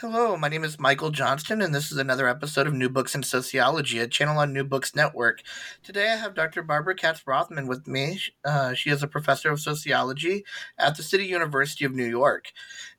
[0.00, 3.22] Hello, my name is Michael Johnston, and this is another episode of New Books in
[3.22, 5.42] Sociology, a channel on New Books Network.
[5.82, 6.62] Today I have Dr.
[6.62, 8.18] Barbara Katz Rothman with me.
[8.42, 10.46] Uh, she is a professor of sociology
[10.78, 12.50] at the City University of New York.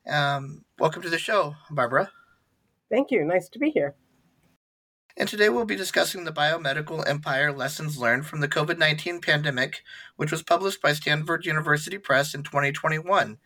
[0.07, 2.11] Um, welcome to the show, Barbara.
[2.91, 3.25] Thank you.
[3.25, 3.95] Nice to be here.
[5.17, 9.81] And today we'll be discussing the biomedical empire lessons learned from the COVID 19 pandemic,
[10.15, 13.37] which was published by Stanford University Press in 2021.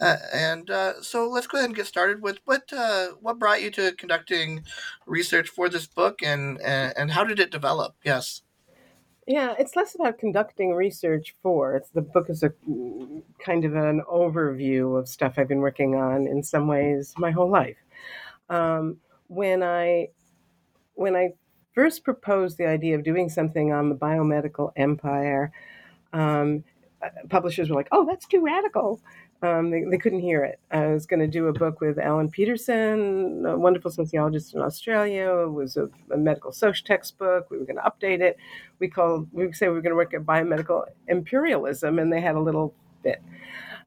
[0.00, 3.62] Uh, and uh, so let's go ahead and get started with what uh, what brought
[3.62, 4.64] you to conducting
[5.06, 7.94] research for this book and, and, and how did it develop?
[8.04, 8.42] Yes.
[9.26, 11.76] Yeah, it's less about conducting research for.
[11.76, 12.52] It's the book is a
[13.38, 17.50] kind of an overview of stuff I've been working on in some ways my whole
[17.50, 17.76] life.
[18.48, 18.96] Um,
[19.28, 20.08] when I
[20.94, 21.34] when I
[21.74, 25.52] first proposed the idea of doing something on the biomedical empire,
[26.12, 26.64] um,
[27.28, 29.00] publishers were like, "Oh, that's too radical."
[29.42, 30.60] Um, they, they couldn't hear it.
[30.70, 35.30] I was going to do a book with Alan Petersen, a wonderful sociologist in Australia.
[35.30, 37.50] It was a, a medical social textbook.
[37.50, 38.36] We were going to update it.
[38.80, 42.34] We called we say we were going to work at biomedical imperialism, and they had
[42.34, 43.22] a little bit.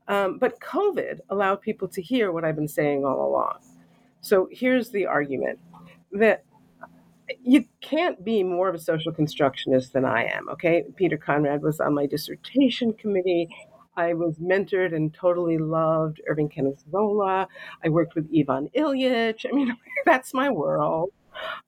[0.08, 3.60] Um, but COVID allowed people to hear what I've been saying all along.
[4.22, 5.60] So here's the argument
[6.14, 6.44] that
[7.44, 10.50] you can't be more of a social constructionist than I am.
[10.50, 13.50] Okay, Peter Conrad was on my dissertation committee.
[13.96, 17.48] I was mentored and totally loved Irving Kenneth Zola.
[17.84, 19.46] I worked with Ivan Illich.
[19.48, 21.12] I mean, that's my world.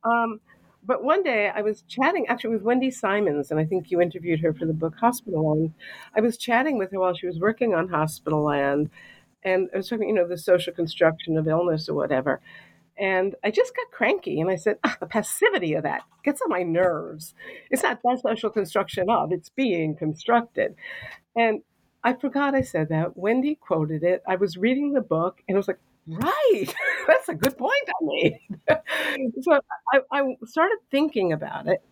[0.03, 0.40] Um,
[0.84, 4.40] but one day I was chatting actually with Wendy Simonds, and I think you interviewed
[4.41, 5.72] her for the book Hospital
[6.16, 8.90] I was chatting with her while she was working on Hospital Land,
[9.44, 12.42] and I was talking, you know, the social construction of illness or whatever.
[12.97, 16.50] And I just got cranky and I said, ah, the passivity of that gets on
[16.50, 17.34] my nerves.
[17.69, 20.75] It's not the social construction of, it's being constructed.
[21.36, 21.62] And
[22.06, 23.18] I forgot I said that.
[23.18, 24.22] Wendy quoted it.
[24.28, 26.74] I was reading the book and I was like, right,
[27.08, 28.40] that's a good point I made.
[29.42, 29.60] so
[29.92, 31.84] I, I started thinking about it.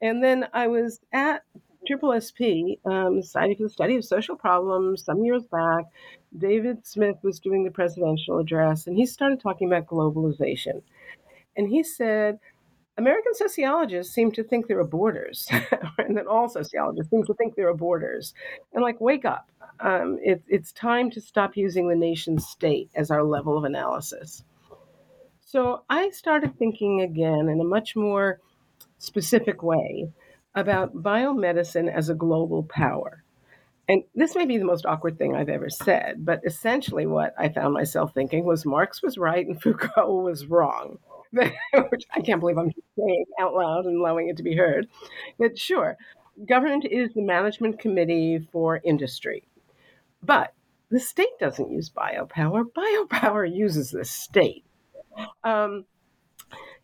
[0.00, 1.42] And then I was at
[1.84, 5.86] Triple SP, um, Society for the Study of Social Problems, some years back.
[6.38, 10.82] David Smith was doing the presidential address, and he started talking about globalization.
[11.56, 12.38] And he said,
[12.98, 15.48] American sociologists seem to think there are borders,
[15.98, 18.34] and that all sociologists seem to think there are borders.
[18.72, 19.50] And like, wake up.
[19.80, 24.44] Um, it, it's time to stop using the nation state as our level of analysis.
[25.40, 28.40] So I started thinking again in a much more
[28.98, 30.12] specific way
[30.54, 33.24] about biomedicine as a global power.
[33.88, 37.48] And this may be the most awkward thing I've ever said, but essentially what I
[37.48, 40.98] found myself thinking was Marx was right and Foucault was wrong.
[41.90, 44.88] Which I can't believe I'm saying out loud and allowing it to be heard.
[45.38, 45.96] But sure,
[46.48, 49.44] government is the management committee for industry.
[50.22, 50.54] But
[50.90, 54.64] the state doesn't use biopower, biopower uses the state.
[55.44, 55.84] Um,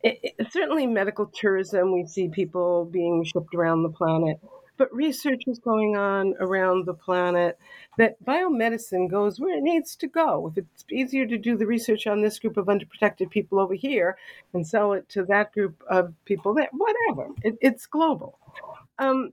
[0.02, 4.38] it, it, certainly medical tourism, we see people being shipped around the planet,
[4.76, 7.58] but research is going on around the planet
[7.98, 10.48] that biomedicine goes where it needs to go.
[10.48, 14.16] If it's easier to do the research on this group of underprotected people over here
[14.52, 18.38] and sell it to that group of people there, whatever, it, it's global.
[18.98, 19.32] Um,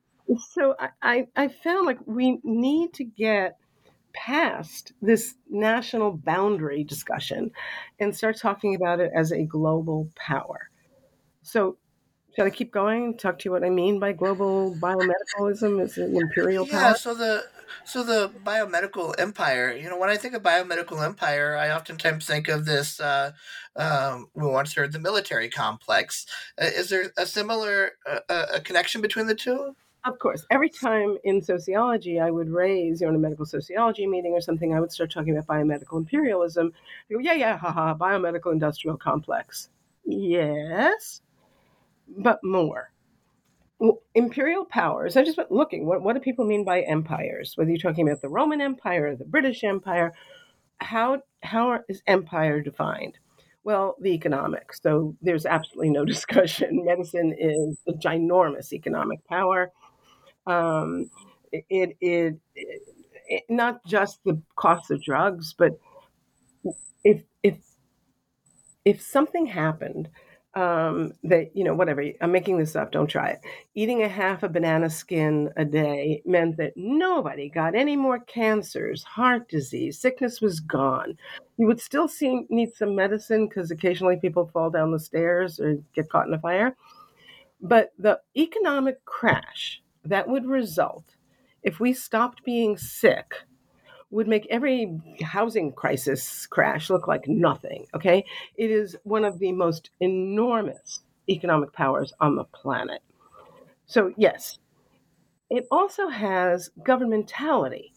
[0.52, 3.58] so I, I, I found like we need to get
[4.14, 7.52] past this national boundary discussion
[8.00, 10.70] and start talking about it as a global power.
[11.42, 11.78] So,
[12.36, 13.18] shall I keep going?
[13.18, 15.82] Talk to you what I mean by global biomedicalism?
[15.82, 16.82] Is it imperial power?
[16.82, 16.94] Yeah.
[16.94, 17.46] So the
[17.86, 19.72] so the biomedical empire.
[19.72, 23.00] You know, when I think of biomedical empire, I oftentimes think of this.
[23.00, 23.32] Uh,
[23.76, 26.26] um, we once heard the military complex.
[26.62, 29.76] Uh, is there a similar uh, a connection between the two?
[30.06, 30.46] Of course.
[30.52, 34.42] Every time in sociology I would raise, you know, in a medical sociology meeting or
[34.42, 36.74] something, I would start talking about biomedical imperialism.
[37.10, 39.70] Go, yeah, yeah, haha, biomedical industrial complex.
[40.06, 41.22] Yes,
[42.18, 42.92] but more.
[44.16, 47.54] Imperial powers, I just went looking, what, what do people mean by empires?
[47.56, 50.14] Whether you're talking about the Roman Empire or the British Empire,
[50.78, 53.18] how, how is empire defined?
[53.66, 54.80] Well, the economics.
[54.82, 56.86] So there's absolutely no discussion.
[56.86, 59.72] Medicine is a ginormous economic power.
[60.48, 61.10] Um,
[61.52, 65.72] it, it, it, not just the cost of drugs, but
[67.04, 67.58] if if
[68.86, 70.10] if something happened
[70.56, 73.42] um, that you know whatever I'm making this up, don't try it.
[73.76, 79.04] Eating a half a banana skin a day meant that nobody got any more cancers,
[79.04, 81.18] heart disease, sickness was gone.
[81.58, 85.78] You would still see need some medicine because occasionally people fall down the stairs or
[85.96, 86.76] get caught in a fire.
[87.62, 91.06] But the economic crash that would result
[91.64, 93.34] if we stopped being sick
[94.14, 97.88] would make every housing crisis crash look like nothing.
[97.96, 98.24] Okay.
[98.56, 101.00] It is one of the most enormous
[101.30, 103.02] economic powers on the planet.
[103.88, 104.60] So, yes,
[105.50, 107.92] it also has governmentality.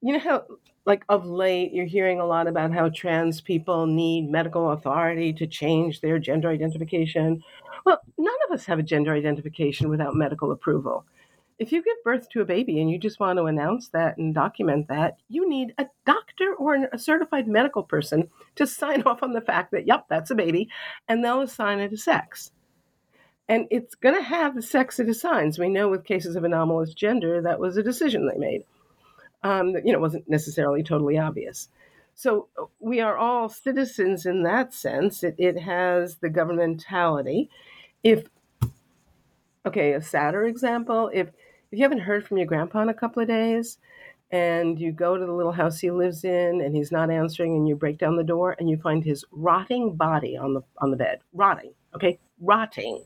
[0.00, 0.44] You know how,
[0.86, 5.46] like, of late, you're hearing a lot about how trans people need medical authority to
[5.46, 7.42] change their gender identification.
[7.84, 11.04] Well, none of us have a gender identification without medical approval
[11.58, 14.34] if you give birth to a baby and you just want to announce that and
[14.34, 19.32] document that, you need a doctor or a certified medical person to sign off on
[19.32, 20.68] the fact that, yep, that's a baby,
[21.08, 22.50] and they'll assign it a sex.
[23.48, 25.58] And it's going to have the sex it assigns.
[25.58, 28.64] We know with cases of anomalous gender, that was a decision they made.
[29.42, 31.68] Um, that, you know, wasn't necessarily totally obvious.
[32.16, 32.48] So
[32.80, 35.22] we are all citizens in that sense.
[35.22, 37.48] It, it has the governmentality.
[38.02, 38.24] If
[39.66, 41.28] okay, a sadder example, if
[41.70, 43.78] if you haven't heard from your grandpa in a couple of days
[44.30, 47.68] and you go to the little house he lives in and he's not answering and
[47.68, 50.96] you break down the door and you find his rotting body on the on the
[50.96, 51.20] bed.
[51.32, 52.18] Rotting okay?
[52.40, 53.04] Rotting.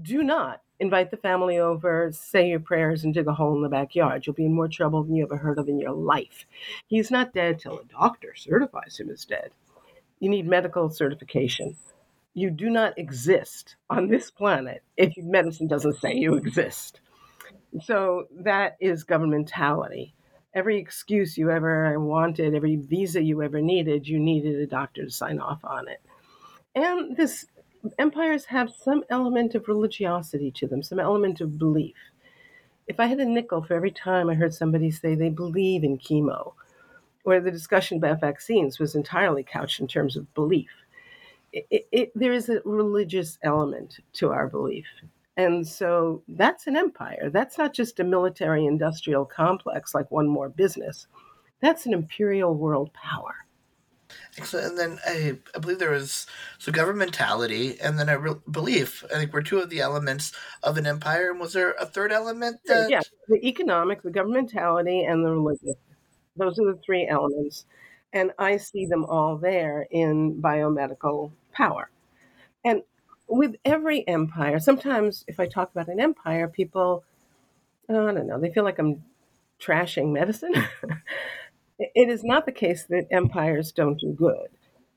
[0.00, 2.10] Do not invite the family over.
[2.12, 4.26] Say your prayers and dig a hole in the backyard.
[4.26, 6.46] You'll be in more trouble than you ever heard of in your life.
[6.86, 9.50] He's not dead till a doctor certifies him as dead.
[10.20, 11.76] You need medical certification.
[12.32, 17.00] You do not exist on this planet if medicine doesn't say you exist
[17.82, 20.12] so that is governmentality.
[20.54, 25.10] Every excuse you ever wanted, every visa you ever needed, you needed a doctor to
[25.10, 26.00] sign off on it.
[26.74, 27.46] And this
[27.98, 31.96] empires have some element of religiosity to them, some element of belief.
[32.86, 35.98] If I had a nickel for every time I heard somebody say they believe in
[35.98, 36.54] chemo,
[37.24, 40.70] or the discussion about vaccines was entirely couched in terms of belief,
[41.52, 44.86] it, it, there is a religious element to our belief.
[45.36, 47.30] And so that's an empire.
[47.30, 51.06] That's not just a military industrial complex like one more business.
[51.60, 53.34] That's an imperial world power.
[54.38, 54.66] Excellent.
[54.66, 56.26] And then I, I believe there was
[56.58, 59.04] so governmentality and then a re- belief.
[59.12, 61.30] I think were two of the elements of an empire.
[61.30, 62.60] And was there a third element?
[62.66, 62.88] That...
[62.88, 65.76] Yeah, the economic, the governmentality, and the religious.
[66.36, 67.66] Those are the three elements.
[68.12, 71.90] And I see them all there in biomedical power.
[72.64, 72.82] And
[73.28, 77.04] with every empire, sometimes if I talk about an empire, people,
[77.88, 79.02] oh, I don't know, they feel like I'm
[79.60, 80.54] trashing medicine.
[81.78, 84.48] it is not the case that empires don't do good.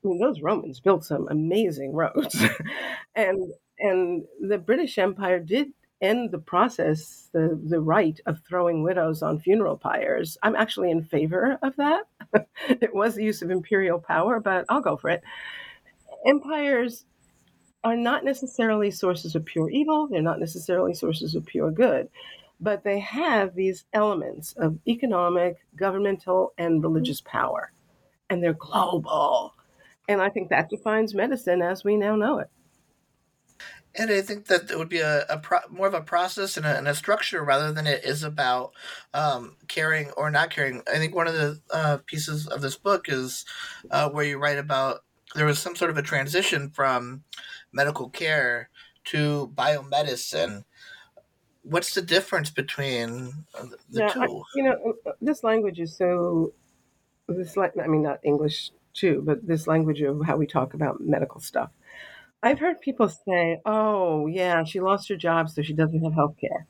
[0.03, 2.41] I mean, those Romans built some amazing roads,
[3.15, 5.71] and and the British Empire did
[6.01, 10.38] end the process, the the right of throwing widows on funeral pyres.
[10.41, 12.03] I'm actually in favor of that.
[12.69, 15.21] it was the use of imperial power, but I'll go for it.
[16.25, 17.05] Empires
[17.83, 22.09] are not necessarily sources of pure evil, they're not necessarily sources of pure good,
[22.59, 27.71] but they have these elements of economic, governmental, and religious power.
[28.29, 29.53] And they're global.
[30.07, 32.50] And I think that defines medicine as we now know it.
[33.95, 36.65] And I think that it would be a, a pro, more of a process and
[36.65, 38.71] a, and a, structure rather than it is about
[39.15, 40.83] um, caring or not caring.
[40.91, 43.45] I think one of the uh, pieces of this book is
[43.89, 45.03] uh, where you write about
[45.36, 47.24] there was some sort of a transition from
[47.71, 48.69] medical care
[49.05, 50.63] to biomedicine.
[51.63, 53.45] what's the difference between
[53.89, 54.21] the yeah, two?
[54.21, 56.53] I, you know, uh, this language is so
[57.27, 61.01] this like I mean not English too, but this language of how we talk about
[61.01, 61.69] medical stuff.
[62.41, 66.35] I've heard people say, "Oh, yeah, she lost her job, so she doesn't have health
[66.39, 66.67] care,"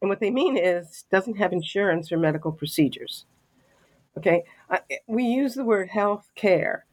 [0.00, 3.26] and what they mean is doesn't have insurance or medical procedures.
[4.16, 6.86] Okay, I, we use the word health care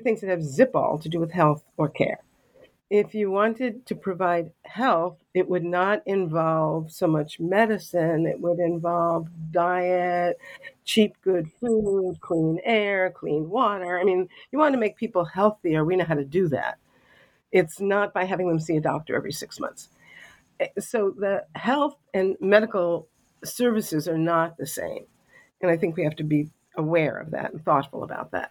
[0.00, 2.20] things that have zip all to do with health or care
[2.90, 8.26] if you wanted to provide health, it would not involve so much medicine.
[8.26, 10.38] It would involve diet,
[10.84, 13.98] cheap, good food, clean air, clean water.
[13.98, 15.84] I mean, you want to make people healthier.
[15.84, 16.78] We know how to do that.
[17.52, 19.88] It's not by having them see a doctor every six months.
[20.58, 23.08] Eh, so the health and medical
[23.44, 25.04] services are not the same.
[25.60, 28.50] And I think we have to be aware of that and thoughtful about that.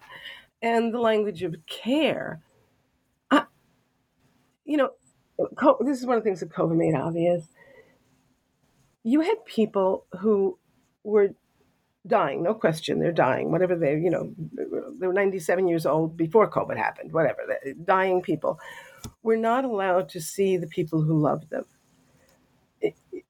[0.60, 2.42] And the language of care
[4.68, 4.90] you know,
[5.80, 7.48] this is one of the things that COVID made obvious.
[9.02, 10.58] You had people who
[11.02, 11.30] were
[12.06, 14.34] dying, no question, they're dying, whatever they, you know,
[15.00, 17.40] they were 97 years old before COVID happened, whatever,
[17.84, 18.60] dying people
[19.22, 21.64] were not allowed to see the people who loved them.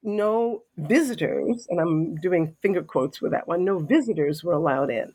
[0.02, 5.12] No visitors, and I'm doing finger quotes with that one, no visitors were allowed in.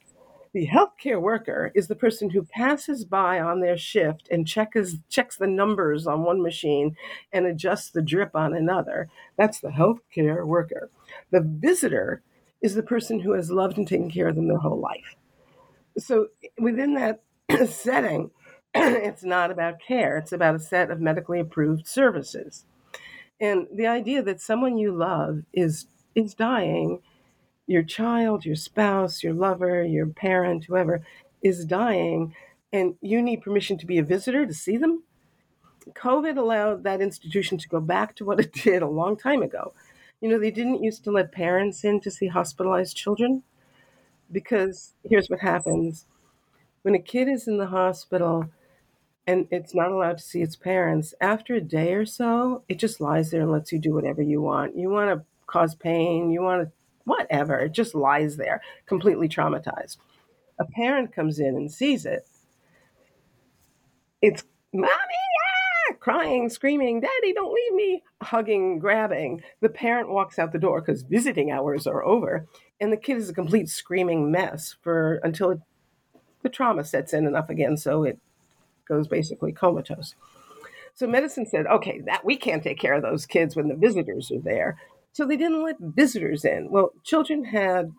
[0.53, 5.35] The healthcare worker is the person who passes by on their shift and checks checks
[5.35, 6.95] the numbers on one machine
[7.31, 9.09] and adjusts the drip on another.
[9.35, 10.91] That's the healthcare worker.
[11.31, 12.21] The visitor
[12.61, 15.15] is the person who has loved and taken care of them their whole life.
[15.97, 16.27] So
[16.59, 17.23] within that
[17.67, 18.29] setting,
[18.75, 22.65] it's not about care, it's about a set of medically approved services.
[23.41, 27.01] And the idea that someone you love is is dying
[27.67, 31.05] your child, your spouse, your lover, your parent, whoever
[31.41, 32.35] is dying,
[32.71, 35.03] and you need permission to be a visitor to see them.
[35.91, 39.73] COVID allowed that institution to go back to what it did a long time ago.
[40.21, 43.43] You know, they didn't used to let parents in to see hospitalized children
[44.31, 46.05] because here's what happens
[46.83, 48.49] when a kid is in the hospital
[49.25, 52.99] and it's not allowed to see its parents, after a day or so, it just
[52.99, 54.77] lies there and lets you do whatever you want.
[54.77, 56.71] You want to cause pain, you want to
[57.05, 57.59] whatever.
[57.59, 59.97] It just lies there, completely traumatized.
[60.59, 62.25] A parent comes in and sees it.
[64.21, 65.93] It's mommy, ah!
[65.99, 69.41] crying, screaming, daddy, don't leave me, hugging, grabbing.
[69.61, 72.47] The parent walks out the door because visiting hours are over,
[72.79, 75.59] and the kid is a complete screaming mess for until it,
[76.41, 78.19] the trauma sets in enough again, so it
[78.87, 80.15] goes basically comatose.
[80.93, 84.31] So medicine said, okay, that we can't take care of those kids when the visitors
[84.31, 84.77] are there.
[85.13, 86.71] So they didn't let visitors in.
[86.71, 87.91] Well, children had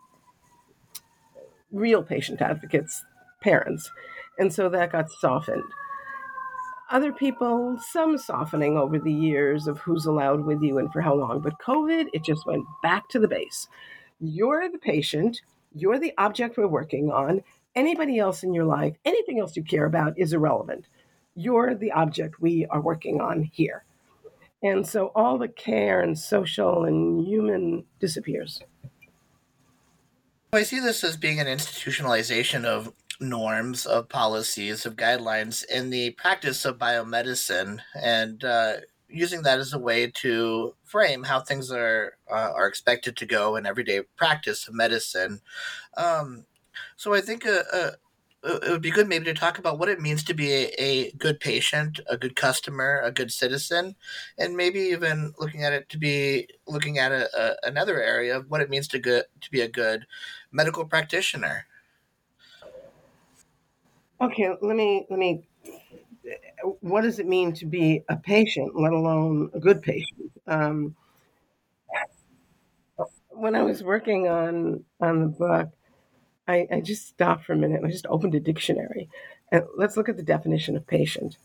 [1.71, 3.03] real patient advocates,
[3.41, 3.89] parents,
[4.37, 5.63] and so that got softened.
[6.91, 11.15] Other people, some softening over the years of who's allowed with you and for how
[11.15, 13.67] long, but COVID, it just went back to the base.
[14.19, 15.41] You're the patient,
[15.73, 17.41] you're the object we're working on.
[17.75, 20.85] Anybody else in your life, anything else you care about is irrelevant.
[21.33, 23.84] You're the object we are working on here.
[24.63, 28.61] And so all the care and social and human disappears.
[30.53, 36.11] I see this as being an institutionalization of norms, of policies, of guidelines in the
[36.11, 38.77] practice of biomedicine, and uh,
[39.09, 43.55] using that as a way to frame how things are uh, are expected to go
[43.55, 45.41] in everyday practice of medicine.
[45.97, 46.45] Um,
[46.95, 47.95] so I think a,
[48.45, 51.11] it would be good maybe to talk about what it means to be a, a,
[51.13, 53.95] good patient, a good customer, a good citizen,
[54.37, 58.49] and maybe even looking at it to be looking at a, a, another area of
[58.49, 60.05] what it means to good to be a good
[60.51, 61.65] medical practitioner.
[64.21, 65.43] Okay, let me let me.
[66.81, 70.31] What does it mean to be a patient, let alone a good patient?
[70.47, 70.95] Um,
[73.29, 75.69] when I was working on on the book,
[76.47, 79.09] I, I just stopped for a minute I just opened a dictionary.
[79.51, 81.37] And let's look at the definition of patient.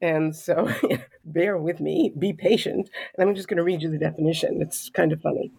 [0.00, 0.72] And so
[1.24, 2.90] bear with me, be patient.
[3.16, 4.60] And I'm just going to read you the definition.
[4.60, 5.52] It's kind of funny.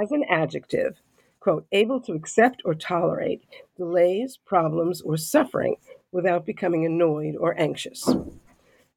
[0.00, 1.00] As an adjective,
[1.40, 3.44] quote, able to accept or tolerate
[3.76, 5.76] delays, problems, or suffering
[6.12, 8.08] without becoming annoyed or anxious.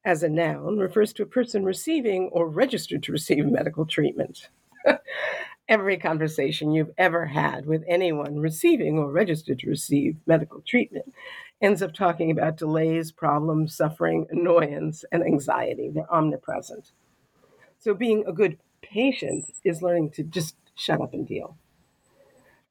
[0.06, 4.48] As a noun, refers to a person receiving or registered to receive medical treatment.
[5.70, 11.14] every conversation you've ever had with anyone receiving or registered to receive medical treatment
[11.62, 15.90] ends up talking about delays, problems, suffering, annoyance, and anxiety.
[15.90, 16.92] They're omnipresent.
[17.80, 21.58] So, being a good patient is learning to just shut up and deal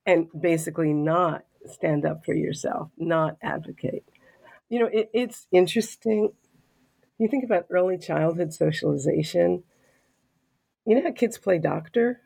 [0.06, 4.04] and basically not stand up for yourself, not advocate.
[4.68, 6.32] You know, it, it's interesting.
[7.18, 9.64] You think about early childhood socialization
[10.86, 12.20] you know how kids play doctor?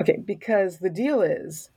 [0.00, 1.70] Okay, because the deal is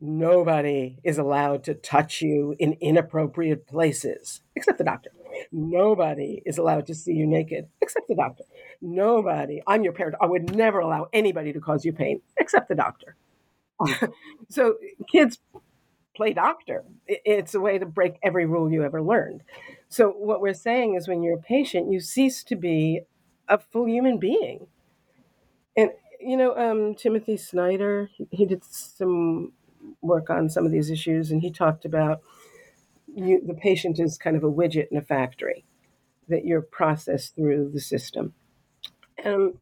[0.00, 5.10] nobody is allowed to touch you in inappropriate places except the doctor.
[5.50, 8.44] Nobody is allowed to see you naked except the doctor.
[8.82, 12.74] Nobody, I'm your parent, I would never allow anybody to cause you pain except the
[12.74, 13.16] doctor.
[14.50, 14.76] so
[15.10, 15.38] kids
[16.14, 16.84] play doctor.
[17.06, 19.42] It's a way to break every rule you ever learned.
[19.88, 23.00] So what we're saying is when you're a patient, you cease to be
[23.48, 24.66] a full human being.
[25.76, 25.90] And
[26.24, 29.52] you know, um, Timothy Snyder, he did some
[30.00, 32.22] work on some of these issues, and he talked about
[33.14, 35.64] you, the patient is kind of a widget in a factory
[36.28, 38.34] that you're processed through the system.
[39.24, 39.58] Um,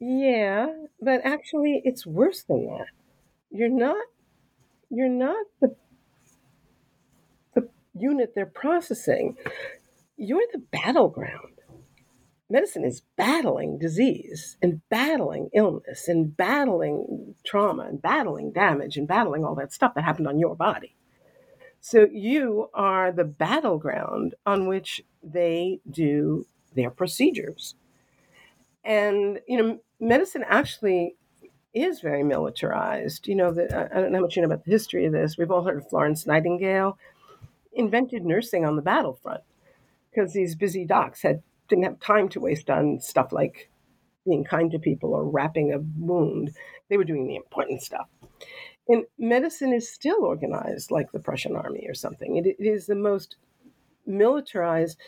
[0.00, 0.66] yeah,
[1.00, 2.86] but actually, it's worse than that.
[3.50, 4.04] You're not.
[4.90, 5.76] You're not the
[7.54, 9.36] the unit they're processing.
[10.16, 11.57] You're the battleground
[12.50, 19.44] medicine is battling disease and battling illness and battling trauma and battling damage and battling
[19.44, 20.94] all that stuff that happened on your body.
[21.80, 27.74] So you are the battleground on which they do their procedures.
[28.84, 31.16] And, you know, medicine actually
[31.74, 33.28] is very militarized.
[33.28, 35.36] You know, that I don't know how much you know about the history of this.
[35.36, 36.98] We've all heard of Florence Nightingale,
[37.72, 39.42] invented nursing on the battlefront
[40.10, 43.70] because these busy docs had didn't have time to waste on stuff like
[44.26, 46.54] being kind to people or wrapping a wound.
[46.88, 48.08] They were doing the important stuff.
[48.88, 52.36] And medicine is still organized like the Prussian army or something.
[52.36, 53.36] it, it is the most
[54.06, 54.98] militarized.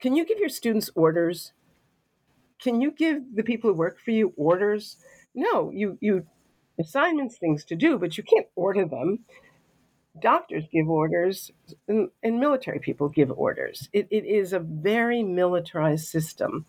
[0.00, 1.52] Can you give your students orders?
[2.60, 4.96] Can you give the people who work for you orders?
[5.34, 6.26] No, you you
[6.78, 9.20] assignments things to do, but you can't order them
[10.18, 11.50] doctors give orders
[11.88, 13.88] and, and military people give orders.
[13.92, 16.66] It, it is a very militarized system.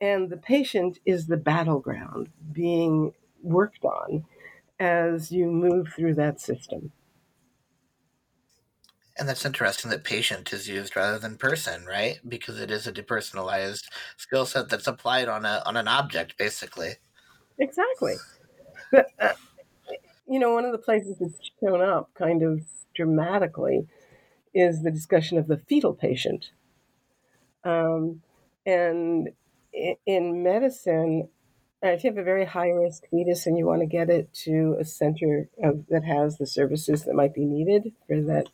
[0.00, 4.24] And the patient is the battleground being worked on
[4.78, 6.92] as you move through that system.
[9.16, 12.18] And that's interesting that patient is used rather than person, right?
[12.26, 13.84] Because it is a depersonalized
[14.16, 16.94] skill set that's applied on a on an object, basically.
[17.58, 18.16] Exactly.
[18.90, 19.32] But uh,
[20.28, 22.62] you know, one of the places it's shown up kind of
[22.94, 23.86] dramatically
[24.54, 26.50] is the discussion of the fetal patient.
[27.64, 28.22] Um,
[28.64, 29.30] and
[30.06, 31.28] in medicine,
[31.82, 34.76] if you have a very high risk fetus and you want to get it to
[34.80, 38.48] a center of, that has the services that might be needed for that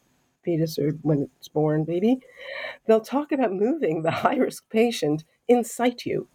[0.44, 2.18] fetus or when it's born baby,
[2.86, 6.26] they'll talk about moving the high risk patient in situ.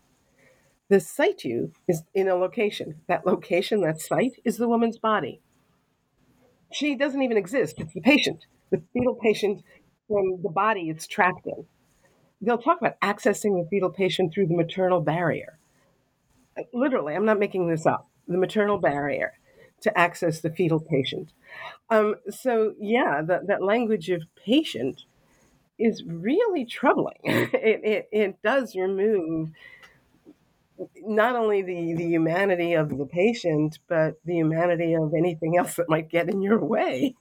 [0.89, 3.01] The situ is in a location.
[3.07, 5.41] That location, that site, is the woman's body.
[6.71, 7.75] She doesn't even exist.
[7.79, 9.63] It's the patient, the fetal patient
[10.07, 11.65] from the body it's trapped in.
[12.41, 15.57] They'll talk about accessing the fetal patient through the maternal barrier.
[16.73, 18.07] Literally, I'm not making this up.
[18.27, 19.33] The maternal barrier
[19.81, 21.31] to access the fetal patient.
[21.89, 25.03] Um, so, yeah, that, that language of patient
[25.77, 27.19] is really troubling.
[27.23, 29.49] it, it, it does remove
[31.01, 35.89] not only the, the humanity of the patient, but the humanity of anything else that
[35.89, 37.15] might get in your way,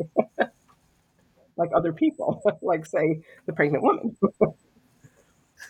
[1.56, 4.16] like other people, like, say, the pregnant woman.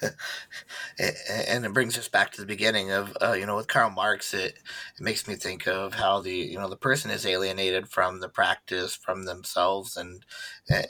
[0.99, 4.35] and it brings us back to the beginning of uh, you know with Karl Marx
[4.35, 4.55] it,
[4.97, 8.29] it makes me think of how the you know the person is alienated from the
[8.29, 10.25] practice from themselves and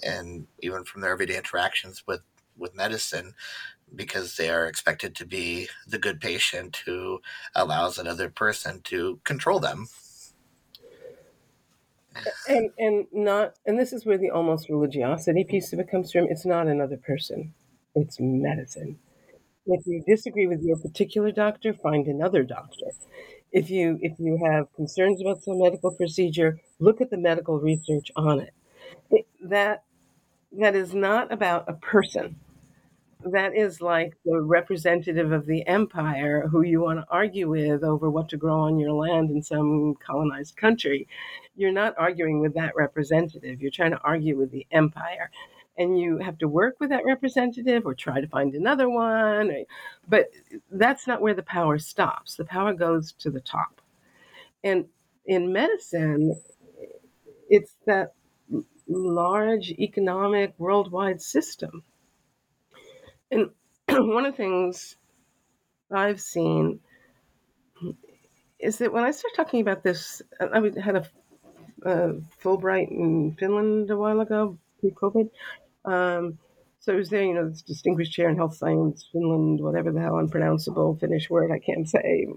[0.03, 2.23] and even from their everyday interactions with
[2.57, 3.35] with medicine
[3.97, 7.21] because they are expected to be the good patient who
[7.55, 9.89] allows another person to control them.
[12.49, 16.27] And and not and this is where the almost religiosity piece of it comes from.
[16.31, 17.55] It's not another person.
[17.95, 18.99] It's medicine.
[19.67, 22.87] If you disagree with your particular doctor, find another doctor.
[23.51, 28.11] If you if you have concerns about some medical procedure, look at the medical research
[28.15, 28.55] on it.
[29.11, 29.85] it that
[30.53, 32.37] that is not about a person
[33.33, 38.11] that is like the representative of the empire who you want to argue with over
[38.11, 41.09] what to grow on your land in some colonized country.
[41.57, 43.61] You're not arguing with that representative.
[43.63, 45.31] You're trying to argue with the empire.
[45.77, 49.65] And you have to work with that representative or try to find another one.
[50.09, 50.31] But
[50.71, 52.37] that's not where the power stops.
[52.37, 53.81] The power goes to the top.
[54.63, 54.87] And
[55.27, 56.41] in medicine,
[57.49, 58.13] it's that
[58.87, 61.83] large economic worldwide system
[63.35, 63.51] and
[64.15, 64.97] one of the things
[65.93, 66.81] I've seen
[68.61, 71.07] is that when I start talking about this, I had a,
[71.85, 75.31] a Fulbright in Finland a while ago, pre COVID.
[75.85, 76.39] Um,
[76.81, 80.01] So I was there, you know, this distinguished chair in health science, Finland, whatever the
[80.01, 82.29] hell unpronounceable Finnish word I can't say.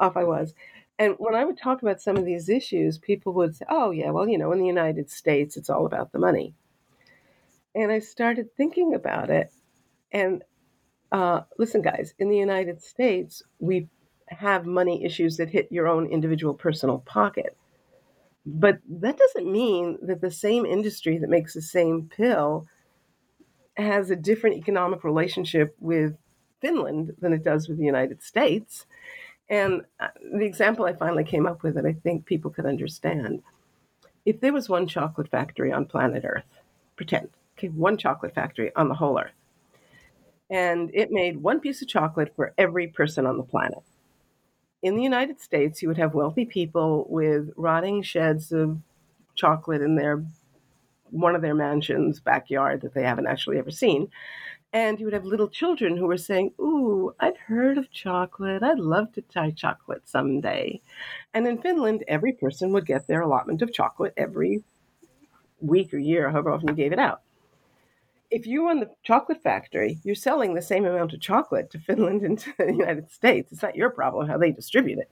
[0.00, 0.54] Off I was.
[0.98, 4.10] And when I would talk about some of these issues, people would say, oh, yeah,
[4.12, 6.54] well, you know, in the United States, it's all about the money.
[7.74, 9.50] And I started thinking about it.
[10.16, 10.42] And
[11.12, 13.88] uh, listen, guys, in the United States, we
[14.28, 17.54] have money issues that hit your own individual personal pocket.
[18.46, 22.66] But that doesn't mean that the same industry that makes the same pill
[23.76, 26.16] has a different economic relationship with
[26.62, 28.86] Finland than it does with the United States.
[29.50, 33.42] And uh, the example I finally came up with that I think people could understand
[34.24, 36.50] if there was one chocolate factory on planet Earth,
[36.96, 39.35] pretend, okay, one chocolate factory on the whole Earth,
[40.50, 43.82] and it made one piece of chocolate for every person on the planet.
[44.82, 48.78] In the United States, you would have wealthy people with rotting sheds of
[49.34, 50.24] chocolate in their
[51.10, 54.08] one of their mansions backyard that they haven't actually ever seen
[54.72, 58.62] and you would have little children who were saying, Ooh, I'd heard of chocolate.
[58.62, 60.82] I'd love to try chocolate someday.
[61.32, 64.64] And in Finland, every person would get their allotment of chocolate every
[65.60, 67.22] week or year, however often you gave it out.
[68.30, 72.22] If you run the chocolate factory, you're selling the same amount of chocolate to Finland
[72.22, 73.52] and to the United States.
[73.52, 75.10] It's not your problem how they distribute it.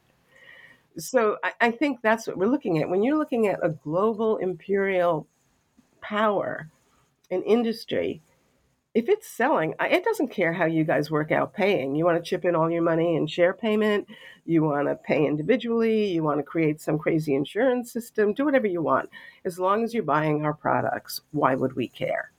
[0.97, 2.89] So I, I think that's what we're looking at.
[2.89, 5.27] When you're looking at a global imperial
[6.01, 6.71] power,
[7.31, 8.21] an industry,
[8.95, 11.97] if it's selling, it doesn't care how you guys work out paying.
[11.97, 14.07] You want to chip in all your money and share payment,
[14.47, 18.69] you want to pay individually, you want to create some crazy insurance system, do whatever
[18.69, 19.11] you want.
[19.45, 22.31] As long as you're buying our products, why would we care?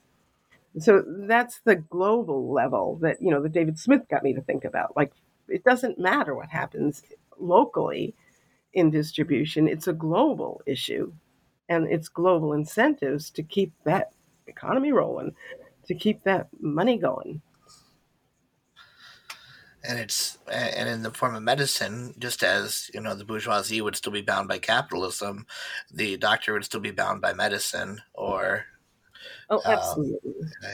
[0.78, 4.64] So that's the global level that, you know, that David Smith got me to think
[4.64, 4.96] about.
[4.96, 5.12] Like,
[5.48, 7.02] it doesn't matter what happens
[7.38, 8.14] locally
[8.74, 11.12] in distribution, it's a global issue.
[11.68, 14.12] And it's global incentives to keep that
[14.46, 15.34] economy rolling
[15.86, 17.40] to keep that money going.
[19.88, 23.94] And it's and in the form of medicine, just as you know, the bourgeoisie would
[23.94, 25.46] still be bound by capitalism,
[25.92, 28.00] the doctor would still be bound by medicine.
[28.12, 28.64] Or
[29.50, 30.32] oh, um, absolutely,
[30.64, 30.68] uh,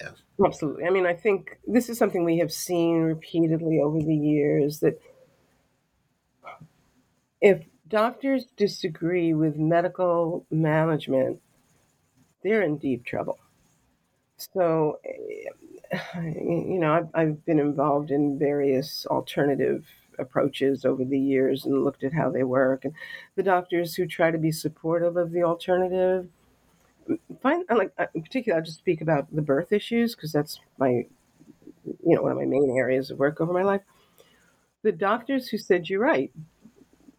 [0.00, 0.08] yeah,
[0.44, 0.84] absolutely.
[0.84, 5.00] I mean, I think this is something we have seen repeatedly over the years that
[7.40, 11.40] if doctors disagree with medical management,
[12.42, 13.38] they're in deep trouble.
[14.36, 19.86] So, eh, you know, I've, I've been involved in various alternative
[20.18, 22.84] approaches over the years and looked at how they work.
[22.84, 22.94] And
[23.34, 26.28] the doctors who try to be supportive of the alternative
[27.42, 31.06] find, like, in particular, I'll just speak about the birth issues because that's my,
[31.84, 33.82] you know, one of my main areas of work over my life.
[34.82, 36.32] The doctors who said, you're right,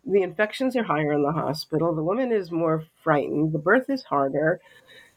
[0.06, 4.06] the infections are higher in the hospital, the woman is more frightened, the birth is
[4.06, 4.62] harder.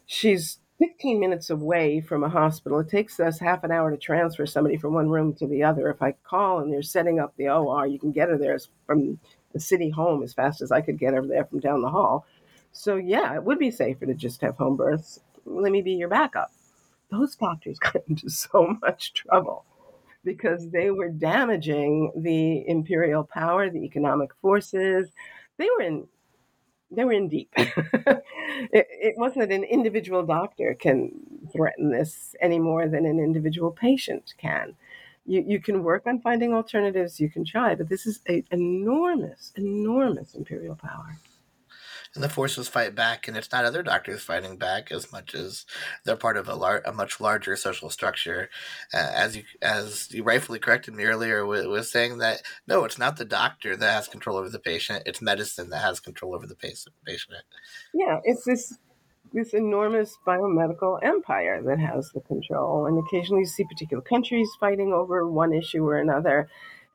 [0.06, 2.80] She's 15 minutes away from a hospital.
[2.80, 5.90] It takes us half an hour to transfer somebody from one room to the other.
[5.90, 9.20] If I call and they're setting up the OR, you can get her there from
[9.52, 12.24] the city home as fast as I could get her there from down the hall.
[12.72, 15.20] So, yeah, it would be safer to just have home births.
[15.44, 16.52] Let me be your backup.
[17.10, 19.64] Those doctors got into so much trouble
[20.24, 25.08] because they were damaging the imperial power, the economic forces.
[25.56, 26.06] They were in
[26.92, 27.52] they were in deep.
[27.56, 28.24] it,
[28.72, 31.12] it, wasn't that an individual doctor can
[31.52, 34.74] threaten this any more than an individual patient can.
[35.24, 39.52] You, you can work on finding alternatives, you can try, but this is an enormous,
[39.54, 41.16] enormous imperial power
[42.14, 45.64] and the forces fight back, and it's not other doctors fighting back as much as
[46.04, 48.50] they're part of a, lar- a much larger social structure.
[48.92, 52.98] Uh, as you as you rightfully corrected me earlier, was, was saying that no, it's
[52.98, 56.46] not the doctor that has control over the patient; it's medicine that has control over
[56.46, 56.94] the patient.
[57.94, 58.76] Yeah, it's this
[59.32, 64.92] this enormous biomedical empire that has the control, and occasionally you see particular countries fighting
[64.92, 66.48] over one issue or another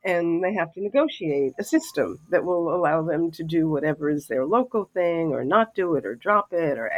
[0.06, 4.28] and they have to negotiate a system that will allow them to do whatever is
[4.28, 6.90] their local thing or not do it or drop it or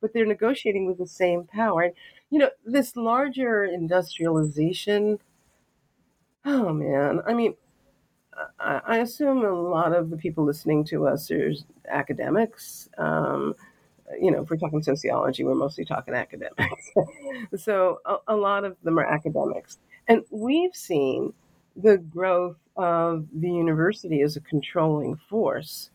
[0.00, 1.90] but they're negotiating with the same power
[2.30, 5.18] you know this larger industrialization
[6.44, 7.54] oh man i mean
[8.58, 11.52] i, assume a lot of the people listening to us are
[11.88, 13.54] academics um,
[14.20, 16.90] you know, if we're talking sociology, we're mostly talking academics.
[17.56, 19.78] so a, a lot of them are academics.
[20.08, 21.32] And we've seen
[21.76, 25.90] the growth of the university as a controlling force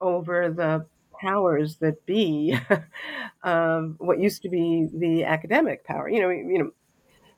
[0.00, 0.86] over the
[1.20, 2.56] powers that be
[3.42, 6.08] of what used to be the academic power.
[6.08, 6.70] You know, you know,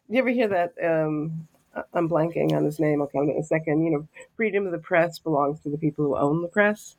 [0.09, 0.75] you ever hear that?
[0.83, 1.49] Um,
[1.95, 3.01] I'm blanking on his name.
[3.01, 3.85] I'll come in a second.
[3.85, 6.97] You know, freedom of the press belongs to the people who own the press.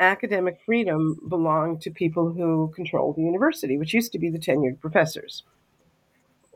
[0.00, 4.80] Academic freedom belonged to people who controlled the university, which used to be the tenured
[4.80, 5.44] professors.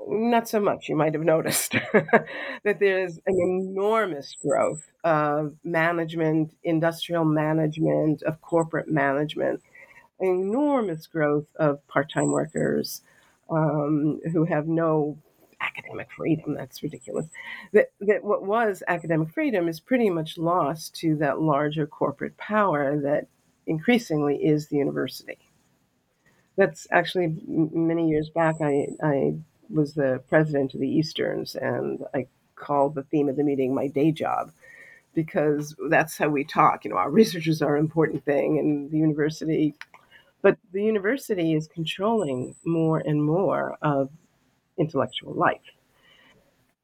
[0.06, 0.88] Not so much.
[0.88, 8.88] You might have noticed that there's an enormous growth of management, industrial management, of corporate
[8.88, 9.62] management,
[10.20, 13.02] enormous growth of part time workers
[13.50, 15.18] um, who have no
[15.60, 16.54] academic freedom.
[16.54, 17.26] That's ridiculous.
[17.72, 23.00] That, that what was academic freedom is pretty much lost to that larger corporate power
[23.00, 23.26] that
[23.66, 25.38] increasingly is the university.
[26.56, 28.56] That's actually many years back.
[28.62, 29.34] I, I
[29.70, 33.88] was the president of the Easterns, and I called the theme of the meeting my
[33.88, 34.52] day job
[35.14, 36.84] because that's how we talk.
[36.84, 39.74] You know, our researchers are an important thing, and the university,
[40.42, 44.10] but the university is controlling more and more of
[44.78, 45.60] intellectual life.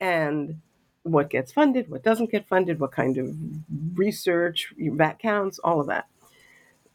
[0.00, 0.60] And
[1.04, 3.34] what gets funded, what doesn't get funded, what kind of
[3.94, 6.06] research, VAT counts, all of that.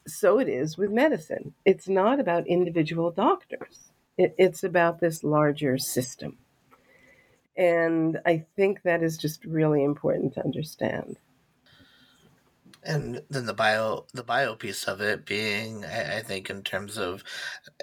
[0.06, 1.52] So it is with medicine.
[1.64, 3.87] It's not about individual doctors,
[4.18, 6.36] it, it's about this larger system.
[7.56, 11.16] And I think that is just really important to understand.
[12.84, 16.96] And then the bio the bio piece of it being I, I, think in terms
[16.96, 17.24] of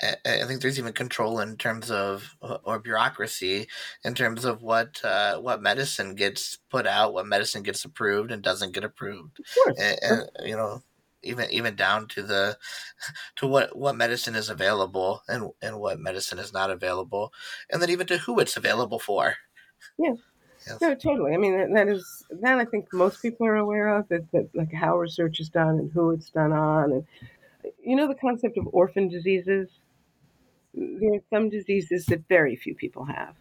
[0.02, 3.67] I think there's even control in terms of or bureaucracy
[4.06, 8.41] in terms of what uh, what medicine gets put out, what medicine gets approved and
[8.41, 9.41] doesn't get approved,
[9.78, 10.82] and, and, you know
[11.26, 12.58] even even down to the
[13.38, 17.34] to what what medicine is available and and what medicine is not available,
[17.70, 19.36] and then even to who it's available for.
[19.98, 20.16] Yeah.
[20.68, 20.82] Yes.
[20.82, 21.34] No, totally.
[21.34, 24.74] I mean, that is that I think most people are aware of that, that like
[24.74, 27.06] how research is done and who it's done on, and
[27.84, 29.70] you know the concept of orphan diseases.
[30.74, 33.36] There are some diseases that very few people have.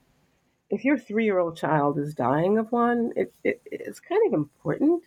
[0.70, 5.02] If your three-year-old child is dying of one, it, it, it's kind of important,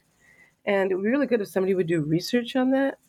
[0.68, 3.00] and it would be really good if somebody would do research on that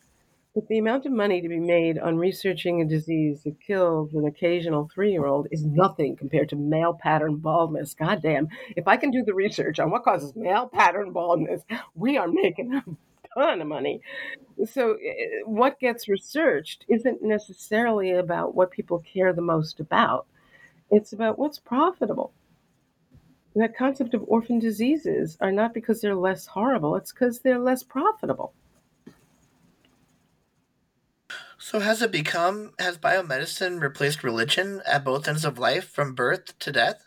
[0.55, 4.25] but the amount of money to be made on researching a disease that kills an
[4.25, 7.93] occasional three year old is nothing compared to male pattern baldness.
[7.93, 8.47] Goddamn.
[8.75, 11.61] If I can do the research on what causes male pattern baldness,
[11.95, 12.83] we are making a
[13.33, 14.01] ton of money.
[14.65, 20.25] So, eh, what gets researched isn't necessarily about what people care the most about,
[20.89, 22.33] it's about what's profitable.
[23.55, 27.83] That concept of orphan diseases are not because they're less horrible, it's because they're less
[27.83, 28.53] profitable.
[31.57, 36.57] So has it become has biomedicine replaced religion at both ends of life from birth
[36.59, 37.03] to death?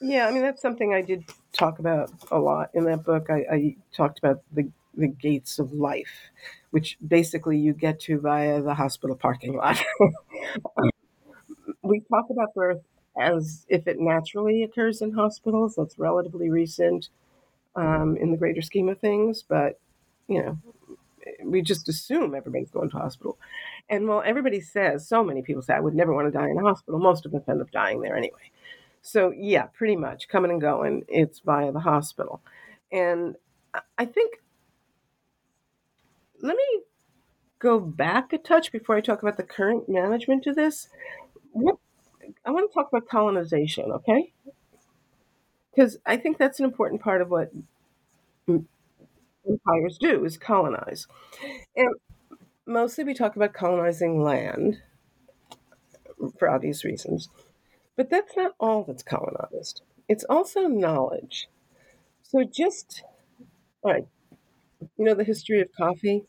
[0.00, 3.30] Yeah, I mean that's something I did talk about a lot in that book.
[3.30, 6.30] I, I talked about the the gates of life,
[6.70, 9.82] which basically you get to via the hospital parking lot.
[11.82, 12.82] we talk about birth
[13.18, 15.74] as if it naturally occurs in hospitals.
[15.76, 17.08] That's relatively recent
[17.76, 19.78] um, in the greater scheme of things, but
[20.28, 20.58] you know,
[21.44, 23.38] we just assume everybody's going to hospital.
[23.88, 26.58] And while everybody says, so many people say, I would never want to die in
[26.58, 28.50] a hospital, most of them end up dying there anyway.
[29.00, 32.42] So, yeah, pretty much coming and going, it's via the hospital.
[32.92, 33.36] And
[33.96, 34.42] I think,
[36.42, 36.82] let me
[37.58, 40.88] go back a touch before I talk about the current management of this.
[41.52, 41.76] What,
[42.44, 44.32] I want to talk about colonization, okay?
[45.74, 47.50] Because I think that's an important part of what
[49.48, 51.06] empires do is colonize.
[51.76, 51.94] And
[52.66, 54.78] mostly we talk about colonizing land
[56.38, 57.28] for obvious reasons.
[57.96, 59.82] But that's not all that's colonized.
[60.08, 61.48] It's also knowledge.
[62.22, 63.02] So just
[63.82, 64.06] all right,
[64.80, 66.24] you know the history of coffee?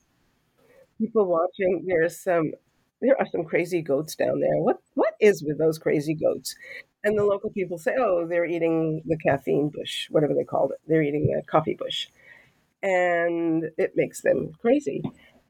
[1.00, 2.52] People watching, there's some
[3.02, 4.58] there are some crazy goats down there.
[4.58, 6.56] What what is with those crazy goats?
[7.04, 10.80] And the local people say, oh, they're eating the caffeine bush, whatever they called it.
[10.88, 12.08] They're eating the coffee bush
[12.82, 15.02] and it makes them crazy.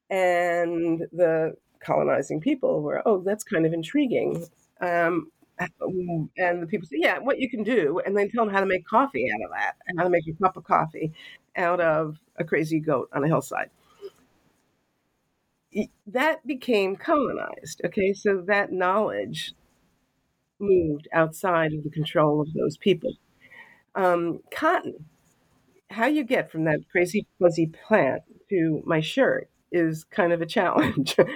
[0.09, 4.45] And the colonizing people were, oh, that's kind of intriguing.
[4.81, 8.61] Um, and the people say, yeah, what you can do, and then tell them how
[8.61, 11.11] to make coffee out of that, and how to make a cup of coffee
[11.57, 13.69] out of a crazy goat on a hillside.
[16.07, 17.81] That became colonized.
[17.85, 19.53] Okay, so that knowledge
[20.59, 23.13] moved outside of the control of those people.
[23.95, 25.05] Um, cotton
[25.89, 30.45] how you get from that crazy fuzzy plant to my shirt is kind of a
[30.45, 31.15] challenge.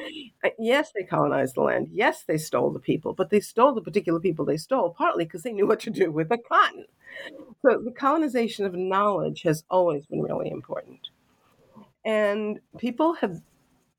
[0.60, 1.88] Yes, they colonized the land.
[1.90, 5.44] Yes, they stole the people, but they stole the particular people they stole partly because
[5.44, 6.86] they knew what to do with the cotton.
[7.62, 11.00] So the colonization of knowledge has always been really important.
[12.06, 13.42] And people have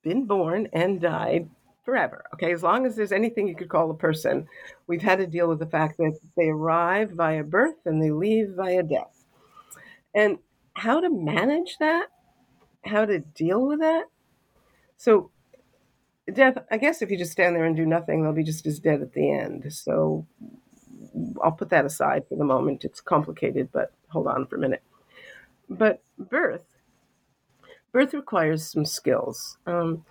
[0.03, 1.49] been born and died
[1.85, 2.25] forever.
[2.35, 4.47] Okay, as long as there's anything you could call a person,
[4.87, 8.51] we've had to deal with the fact that they arrive via birth and they leave
[8.51, 9.25] via death.
[10.15, 10.39] And
[10.75, 12.09] how to manage that,
[12.85, 14.05] how to deal with that.
[14.97, 15.31] So,
[16.33, 18.79] death, I guess if you just stand there and do nothing, they'll be just as
[18.79, 19.73] dead at the end.
[19.73, 20.27] So,
[21.43, 22.85] I'll put that aside for the moment.
[22.85, 24.83] It's complicated, but hold on for a minute.
[25.69, 26.65] But birth,
[27.93, 29.59] birth requires some skills.
[29.67, 30.05] Um,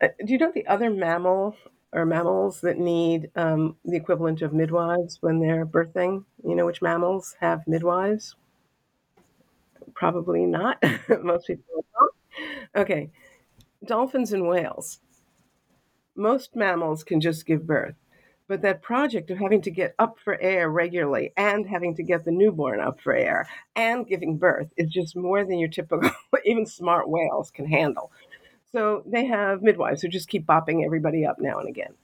[0.00, 1.56] do you know the other mammal
[1.92, 6.24] or mammals that need um, the equivalent of midwives when they're birthing?
[6.44, 8.36] You know which mammals have midwives?
[9.94, 10.82] Probably not.
[11.22, 12.14] Most people don't.
[12.76, 13.10] Okay,
[13.84, 15.00] dolphins and whales.
[16.14, 17.94] Most mammals can just give birth.
[18.48, 22.24] But that project of having to get up for air regularly and having to get
[22.24, 26.10] the newborn up for air and giving birth is just more than your typical,
[26.44, 28.10] even smart whales can handle.
[28.72, 31.94] So they have midwives who just keep bopping everybody up now and again.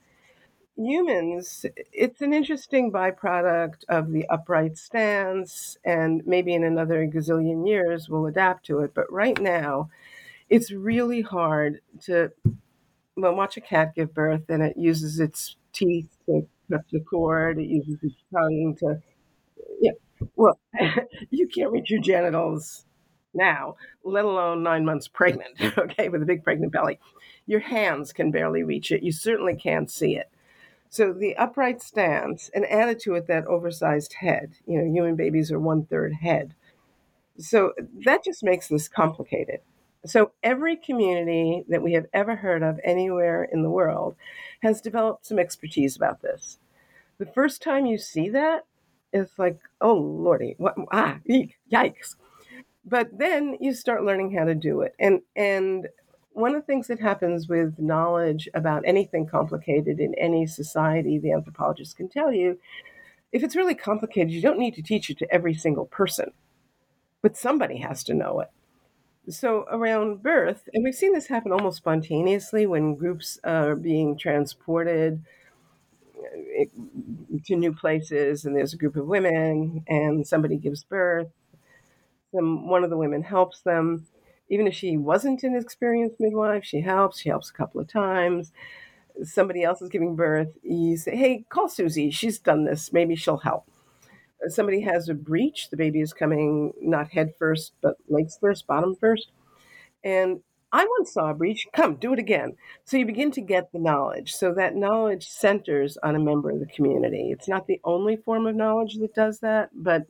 [0.77, 8.09] Humans, it's an interesting byproduct of the upright stance, and maybe in another gazillion years
[8.09, 8.93] we'll adapt to it.
[8.93, 9.91] But right now,
[10.49, 12.33] it's really hard to
[13.17, 17.59] well, watch a cat give birth and it uses its teeth to cut the cord,
[17.59, 19.01] it uses its tongue to,
[19.81, 19.93] yeah,
[20.37, 20.59] well,
[21.31, 22.85] you can't reach your genitals
[23.35, 26.99] now, let alone nine months pregnant, okay, with a big pregnant belly.
[27.47, 29.03] Your hands can barely reach it.
[29.03, 30.31] You certainly can't see it.
[30.89, 34.55] So the upright stance and added to it that oversized head.
[34.67, 36.55] You know, human babies are one third head.
[37.37, 37.73] So
[38.05, 39.61] that just makes this complicated.
[40.07, 44.17] So every community that we have ever heard of anywhere in the world
[44.63, 46.59] has developed some expertise about this.
[47.19, 48.65] The first time you see that,
[49.13, 52.17] it's like, oh lordy, what ah, yikes.
[52.85, 54.95] But then you start learning how to do it.
[54.99, 55.89] And and
[56.33, 61.33] one of the things that happens with knowledge about anything complicated in any society, the
[61.33, 62.59] anthropologist can tell you,
[63.33, 66.33] if it's really complicated, you don't need to teach it to every single person.
[67.23, 68.51] But somebody has to know it.
[69.29, 75.25] So around birth, and we've seen this happen almost spontaneously when groups are being transported
[76.59, 76.65] eh,
[77.47, 81.29] to new places, and there's a group of women, and somebody gives birth.
[82.35, 84.07] Then one of the women helps them,
[84.51, 86.65] even if she wasn't an experienced midwife.
[86.65, 87.21] She helps.
[87.21, 88.53] She helps a couple of times.
[89.23, 90.53] Somebody else is giving birth.
[90.63, 92.11] You say, "Hey, call Susie.
[92.11, 92.93] She's done this.
[92.93, 93.71] Maybe she'll help."
[94.49, 98.95] somebody has a breech the baby is coming not head first, but legs first, bottom
[98.95, 99.31] first.
[100.03, 100.41] And
[100.73, 101.67] I once saw a breech.
[101.73, 102.57] Come, do it again.
[102.85, 104.35] So you begin to get the knowledge.
[104.35, 107.31] So that knowledge centers on a member of the community.
[107.31, 110.03] It's not the only form of knowledge that does that, but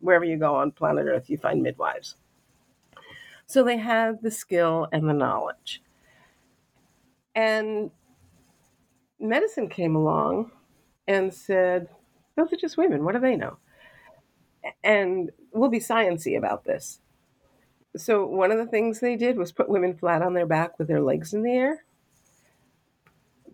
[0.00, 2.16] wherever you go on planet Earth, you find midwives.
[3.46, 5.82] So they had the skill and the knowledge.
[7.34, 7.90] And
[9.20, 10.50] medicine came along
[11.06, 11.88] and said,
[12.36, 13.04] those are just women.
[13.04, 13.58] What do they know?
[14.82, 17.00] and we'll be sciency about this.
[17.96, 20.88] So one of the things they did was put women flat on their back with
[20.88, 21.84] their legs in the air.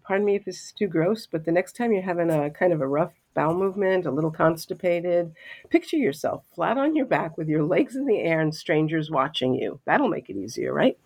[0.02, 2.72] Pardon me if this is too gross, but the next time you're having a kind
[2.72, 5.34] of a rough bowel movement, a little constipated,
[5.70, 9.54] picture yourself flat on your back with your legs in the air and strangers watching
[9.54, 9.80] you.
[9.84, 10.98] That'll make it easier, right?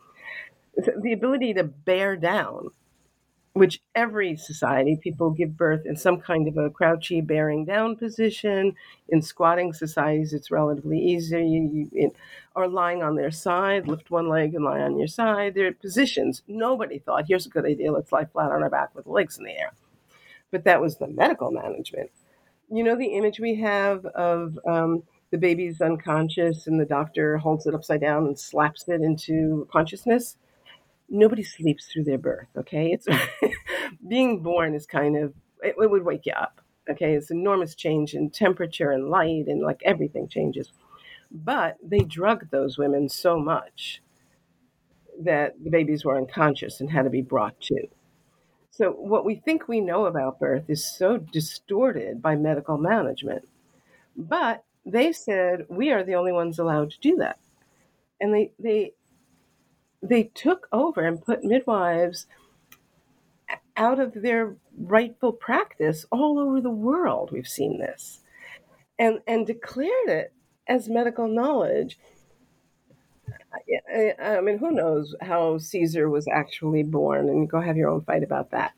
[0.76, 2.70] The ability to bear down
[3.56, 8.74] which every society people give birth in some kind of a crouchy bearing down position.
[9.08, 11.38] In squatting societies it's relatively easier.
[11.38, 12.12] You, you
[12.54, 15.54] are lying on their side lift one leg and lie on your side.
[15.54, 16.42] There are positions.
[16.46, 17.92] Nobody thought here's a good idea.
[17.92, 19.72] Let's lie flat on our back with legs in the air
[20.50, 22.10] but that was the medical management
[22.70, 27.66] you know the image we have of um, the baby's unconscious and the doctor holds
[27.66, 30.36] it upside down and slaps it into consciousness
[31.08, 32.48] nobody sleeps through their birth.
[32.56, 33.06] Okay, it's
[34.08, 36.60] being born is kind of it, it, would wake you up.
[36.90, 40.72] Okay, it's enormous change in temperature and light, and like everything changes.
[41.30, 44.02] But they drugged those women so much
[45.20, 47.86] that the babies were unconscious and had to be brought to.
[48.76, 53.48] So what we think we know about birth is so distorted by medical management.
[54.14, 57.38] But they said we are the only ones allowed to do that.
[58.20, 58.92] And they, they
[60.02, 62.26] they took over and put midwives
[63.76, 67.30] out of their rightful practice all over the world.
[67.32, 68.20] We've seen this,
[68.98, 70.32] and and declared it
[70.68, 71.98] as medical knowledge.
[73.92, 78.02] I, I mean, who knows how Caesar was actually born, and go have your own
[78.02, 78.72] fight about that.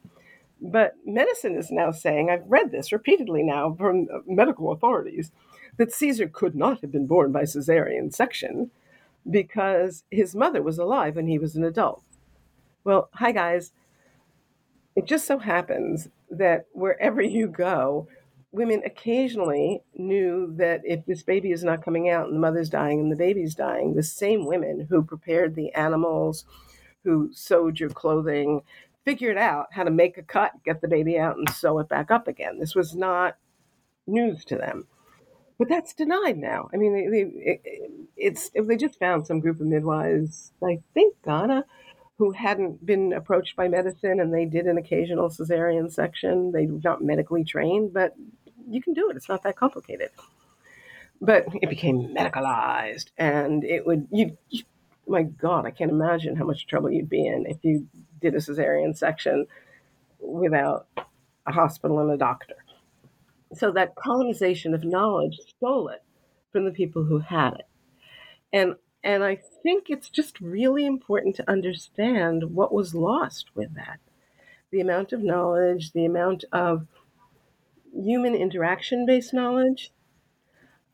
[0.60, 5.30] But medicine is now saying, I've read this repeatedly now from uh, medical authorities,
[5.76, 8.70] that Caesar could not have been born by cesarean section
[9.30, 12.02] because his mother was alive when he was an adult.
[12.84, 13.72] Well, hi guys.
[14.96, 18.08] It just so happens that wherever you go,
[18.52, 23.00] women occasionally knew that if this baby is not coming out and the mother's dying
[23.00, 26.44] and the baby's dying, the same women who prepared the animals,
[27.04, 28.62] who sewed your clothing,
[29.04, 32.10] figured out how to make a cut, get the baby out, and sew it back
[32.10, 32.58] up again.
[32.58, 33.36] This was not
[34.06, 34.86] news to them.
[35.58, 36.68] But that's denied now.
[36.72, 37.60] I mean, they, they,
[38.16, 41.64] it's if they just found some group of midwives, I think Ghana,
[42.18, 46.50] who hadn't been approached by medicine and they did an occasional cesarean section.
[46.52, 48.14] They were not medically trained, but
[48.68, 49.16] you can do it.
[49.16, 50.10] It's not that complicated.
[51.20, 54.62] But it became medicalized, and it would you, you
[55.08, 57.88] my God, I can't imagine how much trouble you'd be in if you
[58.20, 59.46] did a cesarean section
[60.20, 60.86] without
[61.46, 62.54] a hospital and a doctor.
[63.54, 66.02] So that colonization of knowledge stole it
[66.52, 67.66] from the people who had it.
[68.52, 74.00] And and I think it's just really important to understand what was lost with that.
[74.70, 76.86] The amount of knowledge, the amount of
[77.92, 79.90] human interaction based knowledge.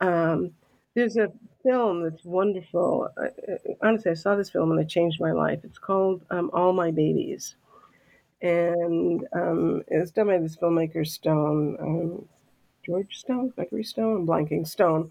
[0.00, 0.52] Um,
[0.94, 1.32] there's a
[1.62, 3.08] film that's wonderful.
[3.82, 5.60] honestly, I saw this film and it changed my life.
[5.64, 7.56] It's called um, All My Babies.
[8.42, 12.28] And um, it's done by this filmmaker, Stone, um,
[12.84, 15.10] George Stone, Gregory Stone, I'm blanking, Stone,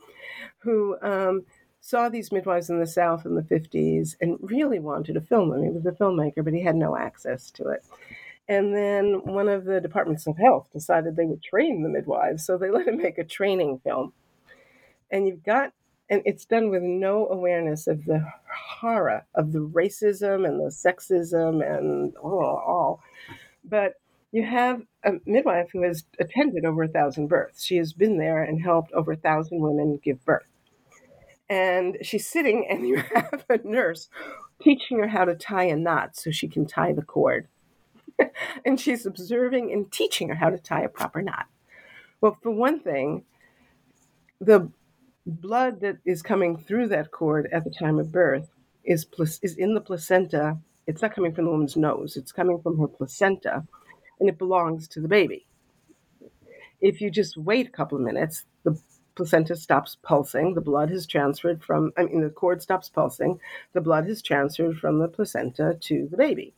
[0.60, 1.44] who um,
[1.86, 5.64] saw these midwives in the South in the 50s and really wanted to film them.
[5.64, 7.84] He was a filmmaker, but he had no access to it.
[8.48, 12.58] And then one of the departments of health decided they would train the midwives, so
[12.58, 14.14] they let him make a training film.
[15.12, 15.74] And you've got,
[16.10, 18.26] and it's done with no awareness of the
[18.80, 23.02] horror of the racism and the sexism and all, all.
[23.66, 23.96] But
[24.32, 27.62] you have a midwife who has attended over a thousand births.
[27.62, 30.48] She has been there and helped over a thousand women give birth.
[31.50, 34.10] And she's sitting, and you have a nurse
[34.62, 37.48] teaching her how to tie a knot so she can tie the cord.
[38.66, 41.48] and she's observing and teaching her how to tie a proper knot.
[42.22, 43.26] Well, for one thing,
[44.40, 44.70] the
[45.26, 48.50] blood that is coming through that cord at the time of birth
[48.84, 49.06] is
[49.42, 50.58] is in the placenta.
[50.86, 52.18] It's not coming from the woman's nose.
[52.18, 53.64] It's coming from her placenta,
[54.20, 55.46] and it belongs to the baby.
[56.82, 58.78] If you just wait a couple of minutes, the
[59.16, 60.54] placenta stops pulsing.
[60.54, 61.92] The blood has transferred from.
[61.98, 63.40] I mean, the cord stops pulsing.
[63.74, 66.54] The blood has transferred from the placenta to the baby.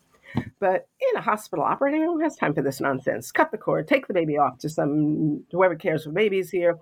[0.60, 3.32] But in a hospital operating room, has time for this nonsense?
[3.32, 6.78] Cut the cord, take the baby off to some whoever cares for babies here,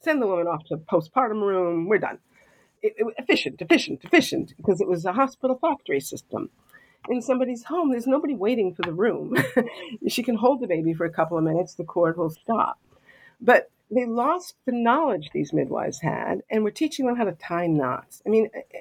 [0.00, 1.88] send the woman off to postpartum room.
[1.88, 2.18] We're done.
[2.82, 6.50] It, it, efficient, efficient, efficient, because it was a hospital factory system.
[7.08, 9.34] In somebody's home, there's nobody waiting for the room.
[10.08, 12.78] she can hold the baby for a couple of minutes, the cord will stop.
[13.40, 17.66] But they lost the knowledge these midwives had, and we're teaching them how to tie
[17.66, 18.22] knots.
[18.26, 18.80] I mean, eh, eh,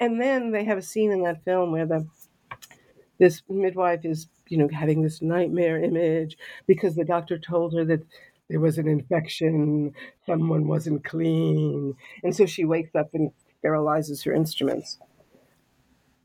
[0.00, 2.06] and then they have a scene in that film where the
[3.18, 8.04] this midwife is, you know, having this nightmare image because the doctor told her that
[8.48, 9.92] there was an infection,
[10.24, 11.96] someone wasn't clean.
[12.22, 14.98] And so she wakes up and sterilizes her instruments.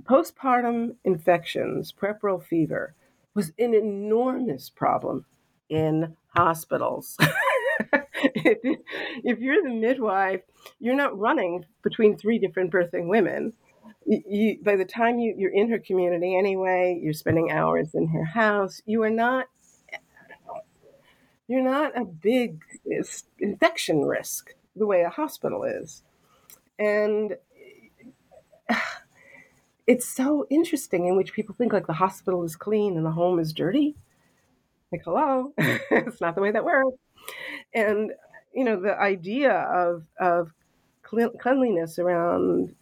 [0.04, 2.94] Postpartum infections, puerperal fever,
[3.34, 5.26] was an enormous problem
[5.70, 7.18] in hospitals.
[9.24, 10.42] if, you're the midwife,
[10.80, 13.54] you're not running between three different birthing women
[14.06, 18.26] you, by the time you, you're in her community anyway, you're spending hours in her
[18.26, 18.82] house.
[18.86, 19.48] You are not
[21.48, 22.62] you're not a big
[23.40, 26.04] infection risk the way a hospital is,
[26.80, 27.36] and
[29.88, 33.40] it's so interesting in which people think like the hospital is clean and the home
[33.40, 33.96] is dirty.
[34.92, 36.98] Like, hello, it's not the way that works.
[37.74, 38.12] And
[38.54, 40.52] you know, the idea of of
[41.04, 42.76] cleanliness around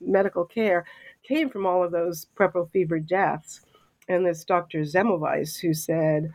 [0.00, 0.84] medical care
[1.22, 3.60] came from all of those puerperal fever deaths.
[4.08, 4.80] And this Dr.
[4.80, 6.32] Semmelweis who said,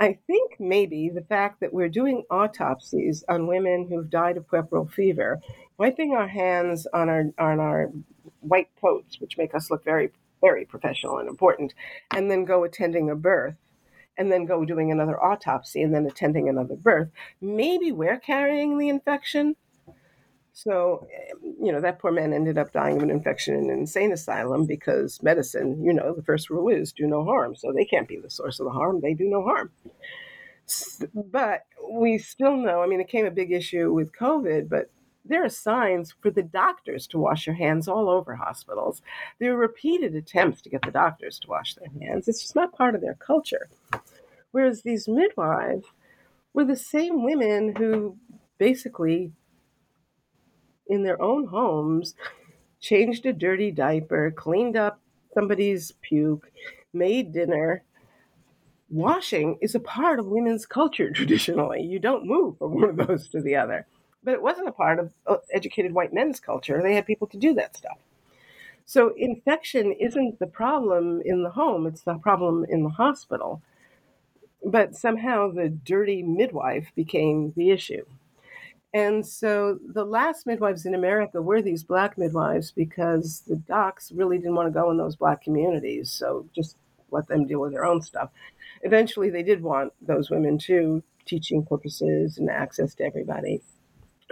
[0.00, 4.90] I think maybe the fact that we're doing autopsies on women who've died of puerperal
[4.90, 5.40] fever,
[5.78, 7.90] wiping our hands on our on our
[8.40, 11.72] white coats, which make us look very very professional and important,
[12.10, 13.54] and then go attending a birth,
[14.18, 17.08] and then go doing another autopsy, and then attending another birth.
[17.40, 19.56] Maybe we're carrying the infection,
[20.54, 21.06] so,
[21.42, 24.66] you know, that poor man ended up dying of an infection in an insane asylum
[24.66, 27.56] because medicine, you know, the first rule is do no harm.
[27.56, 29.00] So they can't be the source of the harm.
[29.00, 29.70] They do no harm.
[31.14, 34.90] But we still know, I mean, it became a big issue with COVID, but
[35.24, 39.02] there are signs for the doctors to wash their hands all over hospitals.
[39.38, 42.28] There are repeated attempts to get the doctors to wash their hands.
[42.28, 43.68] It's just not part of their culture.
[44.50, 45.86] Whereas these midwives
[46.52, 48.16] were the same women who
[48.58, 49.32] basically
[50.92, 52.14] in their own homes,
[52.80, 55.00] changed a dirty diaper, cleaned up
[55.34, 56.50] somebody's puke,
[56.92, 57.82] made dinner.
[58.90, 61.82] Washing is a part of women's culture traditionally.
[61.82, 63.86] You don't move from one of those to the other.
[64.24, 66.80] But it wasn't a part of uh, educated white men's culture.
[66.82, 67.98] They had people to do that stuff.
[68.84, 73.62] So infection isn't the problem in the home, it's the problem in the hospital.
[74.64, 78.04] but somehow the dirty midwife became the issue.
[78.94, 84.36] And so the last midwives in America were these black midwives because the docs really
[84.38, 86.10] didn't want to go in those black communities.
[86.10, 86.76] So just
[87.10, 88.30] let them deal with their own stuff.
[88.82, 93.62] Eventually, they did want those women too, teaching purposes and access to everybody,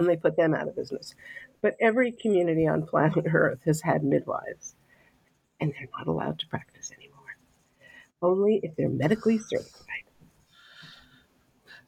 [0.01, 1.15] and they put them out of business.
[1.63, 4.75] But every community on planet Earth has had midwives,
[5.61, 7.19] and they're not allowed to practice anymore.
[8.23, 9.87] Only if they're medically certified.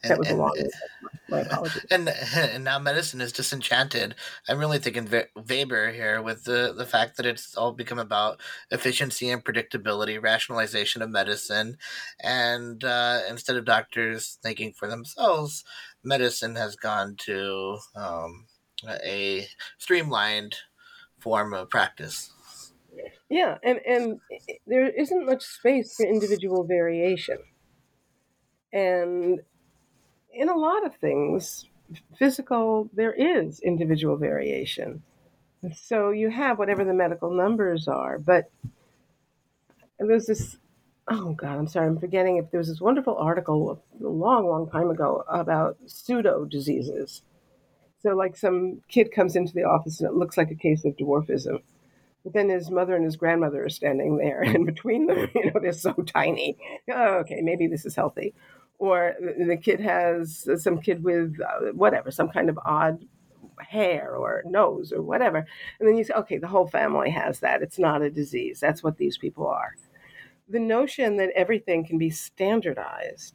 [0.05, 0.57] That was and, a long.
[0.59, 0.71] And,
[1.29, 1.87] my apologies.
[1.91, 4.17] And and now medicine is disenchanted.
[4.49, 8.41] I'm really thinking Weber here with the the fact that it's all become about
[8.71, 11.77] efficiency and predictability, rationalization of medicine,
[12.21, 15.65] and uh, instead of doctors thinking for themselves,
[16.05, 18.47] medicine has gone to um,
[19.05, 19.47] a
[19.79, 20.57] streamlined
[21.19, 22.33] form of practice.
[23.29, 24.21] Yeah, and and
[24.67, 27.39] there isn't much space for individual variation.
[28.73, 29.41] And
[30.33, 31.67] in a lot of things,
[32.19, 35.03] physical, there is individual variation.
[35.75, 38.51] So you have whatever the medical numbers are, but
[39.99, 40.57] there's this.
[41.15, 42.39] Oh God, I'm sorry, I'm forgetting.
[42.39, 47.21] If there was this wonderful article a long, long time ago about pseudo diseases.
[48.03, 50.97] So, like, some kid comes into the office and it looks like a case of
[50.97, 51.63] dwarfism,
[52.25, 55.61] but then his mother and his grandmother are standing there, and between them, you know,
[55.61, 56.57] they're so tiny.
[56.91, 58.35] Oh, okay, maybe this is healthy
[58.79, 63.05] or the kid has some kid with uh, whatever, some kind of odd
[63.61, 65.47] hair or nose or whatever.
[65.79, 67.63] And then you say, okay, the whole family has that.
[67.63, 68.59] It's not a disease.
[68.59, 69.77] That's what these people are.
[70.53, 73.35] The notion that everything can be standardized,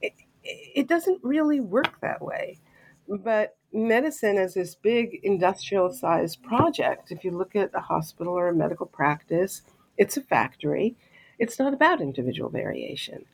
[0.00, 0.12] it,
[0.44, 2.60] it doesn't really work that way.
[3.08, 7.10] But medicine is this big industrial sized project.
[7.10, 9.62] If you look at a hospital or a medical practice,
[9.98, 10.96] it's a factory.
[11.40, 13.24] It's not about individual variation.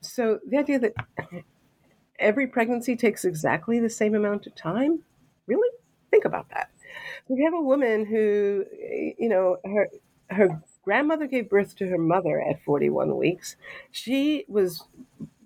[0.00, 0.94] So the idea that
[2.18, 5.04] every pregnancy takes exactly the same amount of time,
[5.46, 5.68] really
[6.10, 6.70] think about that.
[7.28, 8.64] We have a woman who,
[9.18, 9.88] you know, her
[10.30, 13.56] her grandmother gave birth to her mother at 41 weeks.
[13.90, 14.84] She was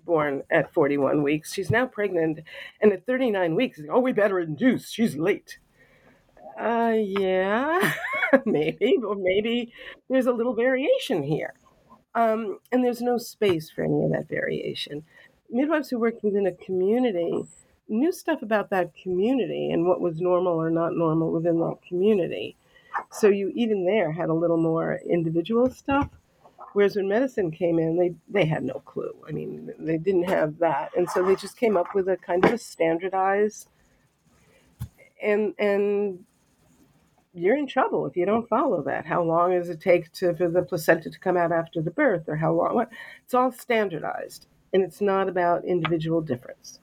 [0.05, 1.53] born at 41 weeks.
[1.53, 2.39] She's now pregnant,
[2.81, 4.89] and at 39 weeks, oh, we better induce.
[4.89, 5.59] She's late.
[6.59, 7.93] Uh, yeah,
[8.45, 9.71] maybe, or maybe
[10.09, 11.53] there's a little variation here.
[12.15, 15.03] Um, and there's no space for any of that variation.
[15.49, 17.45] Midwives who worked within a community
[17.87, 22.55] knew stuff about that community and what was normal or not normal within that community.
[23.11, 26.09] So you even there had a little more individual stuff.
[26.73, 29.13] Whereas when medicine came in, they, they had no clue.
[29.27, 30.91] I mean, they didn't have that.
[30.95, 33.69] And so they just came up with a kind of a standardized
[35.21, 36.19] and and
[37.33, 39.05] you're in trouble if you don't follow that.
[39.05, 42.23] How long does it take to, for the placenta to come out after the birth,
[42.27, 42.85] or how long?
[43.23, 46.79] It's all standardized, and it's not about individual difference.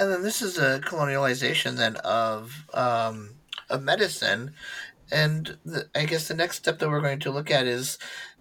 [0.00, 3.36] And then this is a colonialization then of um,
[3.68, 4.54] of medicine,
[5.12, 7.98] and the, I guess the next step that we're going to look at is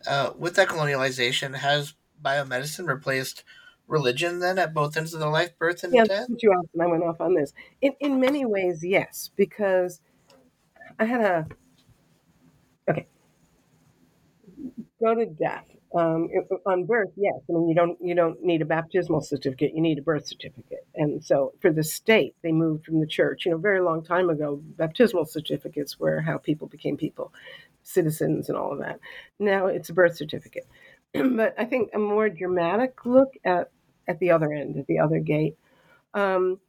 [0.08, 3.44] uh, with that colonialization has biomedicine replaced
[3.88, 6.28] religion then at both ends of the life, birth and yeah, death?
[6.38, 7.52] You and I went off on this.
[7.82, 10.00] In in many ways, yes, because
[10.98, 11.48] I had a
[12.90, 13.06] okay.
[15.02, 15.66] Go to death.
[15.96, 16.30] Um,
[16.68, 17.34] on birth, yes.
[17.50, 19.74] I mean, you don't you don't need a baptismal certificate.
[19.74, 20.86] You need a birth certificate.
[20.94, 23.46] And so, for the state, they moved from the church.
[23.46, 27.34] You know, very long time ago, baptismal certificates were how people became people,
[27.82, 29.00] citizens, and all of that.
[29.40, 30.68] Now it's a birth certificate.
[31.14, 33.72] but I think a more dramatic look at
[34.08, 35.58] at the other end, at the other gate.
[36.14, 36.60] Um,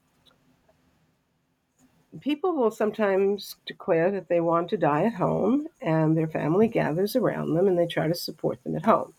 [2.20, 7.14] people will sometimes declare that they want to die at home, and their family gathers
[7.14, 9.14] around them and they try to support them at home.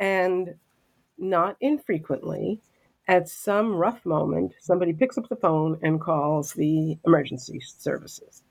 [0.00, 0.54] And
[1.18, 2.60] not infrequently,
[3.08, 8.42] at some rough moment, somebody picks up the phone and calls the emergency services.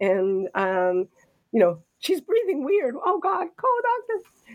[0.00, 1.08] And, um,
[1.52, 2.94] you know, she's breathing weird.
[3.04, 4.52] Oh, God, call a doctor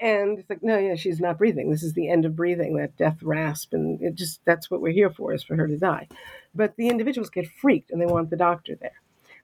[0.00, 2.96] and it's like no yeah she's not breathing this is the end of breathing that
[2.96, 6.08] death rasp and it just that's what we're here for is for her to die
[6.56, 9.00] but the individuals get freaked and they want the doctor there.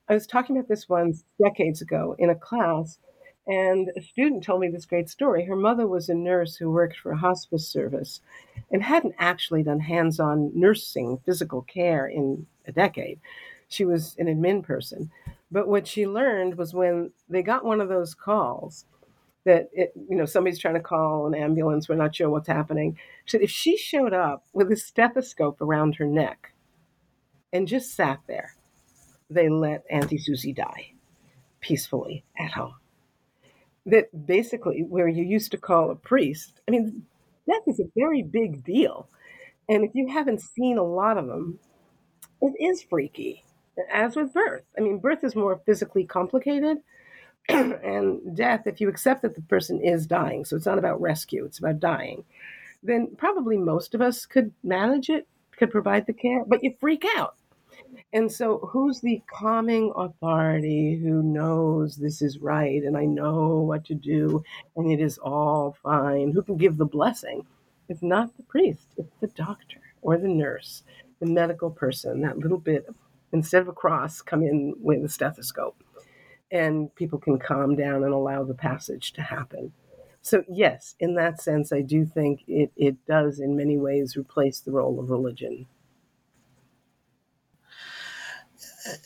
[0.08, 2.98] I was talking about this once decades ago in a class
[3.46, 5.44] and a student told me this great story.
[5.44, 8.20] Her mother was a nurse who worked for a hospice service
[8.70, 13.20] and hadn't actually done hands-on nursing physical care in a decade.
[13.68, 15.10] She was an admin person
[15.52, 18.86] but what she learned was when they got one of those calls
[19.44, 22.98] that it, you know somebody's trying to call an ambulance we're not sure what's happening.
[23.26, 26.51] She said if she showed up with a stethoscope around her neck
[27.52, 28.54] and just sat there
[29.30, 30.92] they let auntie susie die
[31.60, 32.74] peacefully at home
[33.86, 37.04] that basically, where you used to call a priest, I mean,
[37.48, 39.08] death is a very big deal.
[39.68, 41.58] And if you haven't seen a lot of them,
[42.40, 43.44] it is freaky,
[43.92, 44.64] as with birth.
[44.76, 46.78] I mean, birth is more physically complicated.
[47.48, 51.44] and death, if you accept that the person is dying, so it's not about rescue,
[51.44, 52.24] it's about dying,
[52.82, 55.26] then probably most of us could manage it,
[55.56, 57.34] could provide the care, but you freak out.
[58.12, 63.84] And so, who's the calming authority who knows this is right and I know what
[63.86, 64.42] to do
[64.76, 66.32] and it is all fine?
[66.32, 67.46] Who can give the blessing?
[67.88, 70.82] It's not the priest, it's the doctor or the nurse,
[71.20, 72.86] the medical person, that little bit,
[73.32, 75.76] instead of a cross, come in with a stethoscope.
[76.50, 79.72] And people can calm down and allow the passage to happen.
[80.20, 84.60] So, yes, in that sense, I do think it, it does in many ways replace
[84.60, 85.66] the role of religion.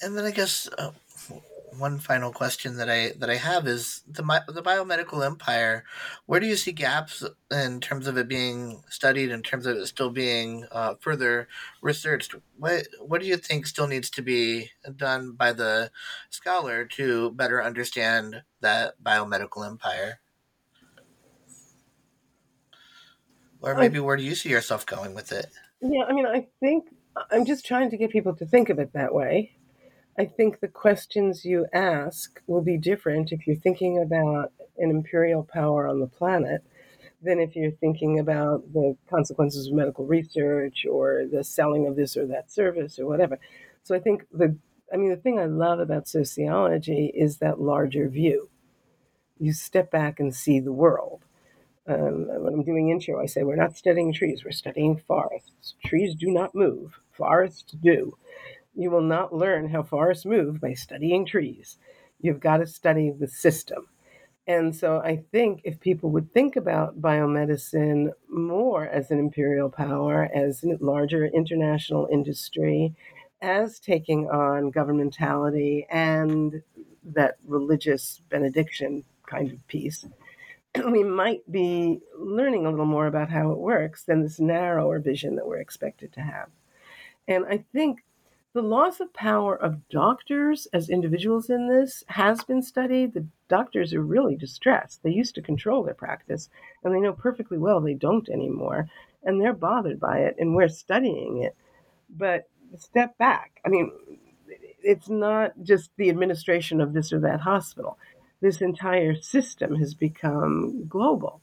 [0.03, 0.93] And then I guess uh,
[1.79, 5.85] one final question that I that I have is the the biomedical empire.
[6.27, 9.87] Where do you see gaps in terms of it being studied, in terms of it
[9.87, 11.49] still being uh, further
[11.83, 12.35] researched?
[12.59, 15.91] What what do you think still needs to be done by the
[16.31, 20.21] scholar to better understand that biomedical empire?
[23.61, 25.47] Or maybe where do you see yourself going with it?
[25.81, 26.85] Yeah, I mean, I think
[27.31, 29.56] I'm just trying to get people to think of it that way.
[30.19, 35.43] I think the questions you ask will be different if you're thinking about an imperial
[35.43, 36.63] power on the planet
[37.23, 42.17] than if you're thinking about the consequences of medical research or the selling of this
[42.17, 43.39] or that service or whatever.
[43.83, 44.57] So I think the
[44.93, 48.49] I mean the thing I love about sociology is that larger view.
[49.39, 51.25] You step back and see the world.
[51.89, 55.75] Um, when I'm doing intro, I say we're not studying trees, we're studying forests.
[55.85, 58.17] Trees do not move, forests do.
[58.77, 61.79] You will not learn how forests move by studying trees.
[62.21, 63.89] You've got to study the system.
[64.47, 70.31] And so I think if people would think about biomedicine more as an imperial power,
[70.33, 72.95] as a larger international industry,
[73.43, 76.63] as taking on governmentality and
[77.03, 80.07] that religious benediction kind of piece,
[80.91, 85.35] we might be learning a little more about how it works than this narrower vision
[85.37, 86.49] that we're expected to have.
[87.27, 88.05] And I think
[88.57, 93.13] the loss of power of doctors as individuals in this has been studied.
[93.13, 95.03] The doctors are really distressed.
[95.03, 96.49] They used to control their practice,
[96.83, 98.89] and they know perfectly well they don't anymore,
[99.23, 101.55] and they're bothered by it, and we're studying it.
[102.09, 102.49] But
[102.79, 103.61] step back.
[103.67, 103.93] I mean,
[104.83, 107.99] it's not just the administration of this or that hospital.
[108.41, 111.43] This entire system has become global.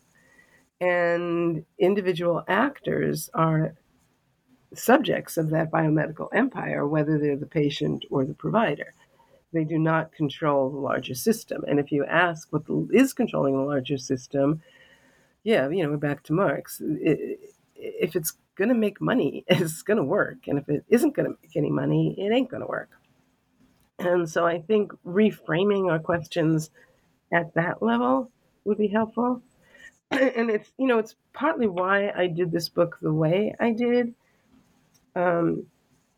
[0.82, 3.76] And individual actors are
[4.76, 8.94] subjects of that biomedical empire, whether they're the patient or the provider.
[9.52, 11.64] They do not control the larger system.
[11.68, 14.62] And if you ask what is controlling the larger system,
[15.44, 16.82] yeah, you know, we're back to Marx.
[16.84, 20.48] If it's going to make money, it's going to work.
[20.48, 22.90] And if it isn't going to make any money, it ain't going to work.
[24.00, 26.72] And so I think reframing our questions
[27.32, 28.32] at that level
[28.66, 29.42] would be helpful.
[30.12, 34.14] And it's, you know, it's partly why I did this book the way I did
[35.16, 35.66] um,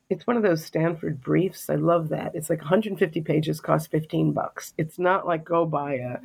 [0.09, 1.69] it's one of those Stanford briefs.
[1.69, 2.35] I love that.
[2.35, 4.73] It's like 150 pages, cost 15 bucks.
[4.77, 6.17] It's not like go buy a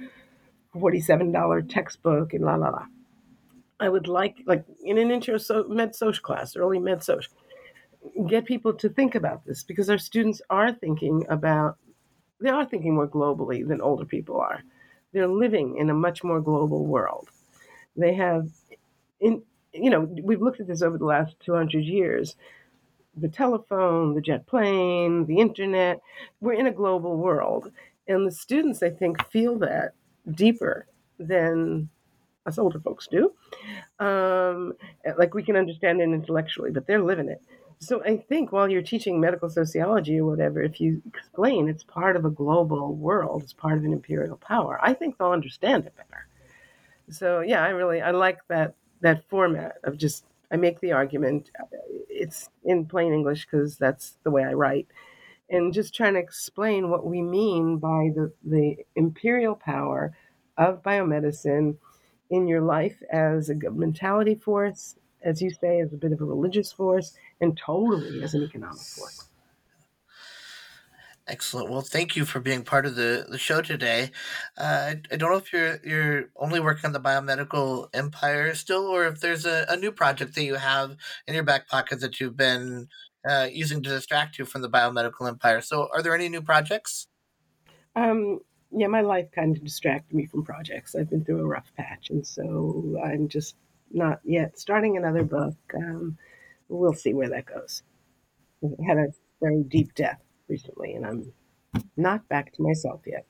[0.75, 2.87] $47 textbook and la la la.
[3.81, 7.33] I would like, like in an intro so, med social class, early med social,
[8.29, 11.79] get people to think about this because our students are thinking about,
[12.41, 14.63] they are thinking more globally than older people are.
[15.13, 17.31] They're living in a much more global world.
[17.97, 18.51] They have,
[19.19, 19.43] in,
[19.73, 22.37] you know, we've looked at this over the last 200 years
[23.21, 26.01] the telephone, the jet plane, the internet.
[26.41, 27.71] We're in a global world.
[28.09, 29.93] And the students, I think, feel that
[30.31, 30.87] deeper
[31.19, 31.89] than
[32.47, 33.33] us older folks do.
[33.99, 34.75] Um,
[35.19, 37.43] like we can understand it intellectually, but they're living it.
[37.79, 42.15] So I think while you're teaching medical sociology or whatever, if you explain it's part
[42.15, 45.97] of a global world, it's part of an imperial power, I think they'll understand it
[45.97, 46.27] better.
[47.09, 51.51] So yeah, I really I like that that format of just I make the argument.
[51.59, 51.67] Uh,
[52.09, 54.89] it's in plain English because that's the way I write.
[55.49, 60.17] And just trying to explain what we mean by the, the imperial power
[60.57, 61.77] of biomedicine
[62.31, 66.25] in your life as a mentality force, as you say, as a bit of a
[66.25, 69.30] religious force, and totally as an economic force.
[71.31, 71.71] Excellent.
[71.71, 74.11] Well, thank you for being part of the, the show today.
[74.59, 78.85] Uh, I, I don't know if you're you're only working on the biomedical empire still,
[78.87, 80.97] or if there's a, a new project that you have
[81.29, 82.89] in your back pocket that you've been
[83.29, 85.61] uh, using to distract you from the biomedical empire.
[85.61, 87.07] So, are there any new projects?
[87.95, 88.41] Um,
[88.73, 90.97] yeah, my life kind of distracted me from projects.
[90.97, 93.55] I've been through a rough patch, and so I'm just
[93.93, 95.55] not yet starting another book.
[95.77, 96.19] Um,
[96.69, 97.85] we'll see where that goes.
[98.65, 100.21] I had a very deep death
[100.51, 101.33] recently, and I'm
[101.97, 103.25] not back to myself yet.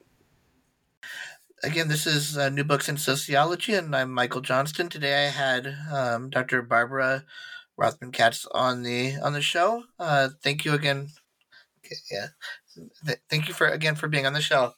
[1.62, 4.88] Again, this is uh, New Books in Sociology, and I'm Michael Johnston.
[4.88, 6.62] Today, I had um, Dr.
[6.62, 7.24] Barbara
[7.76, 9.84] Rothman Katz on the on the show.
[9.98, 11.08] Uh, thank you again.
[11.84, 12.26] Okay, yeah,
[13.06, 14.72] Th- thank you for again for being on the show.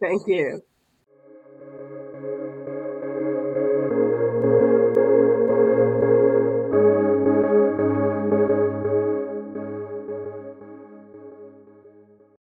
[0.00, 0.62] Thank you.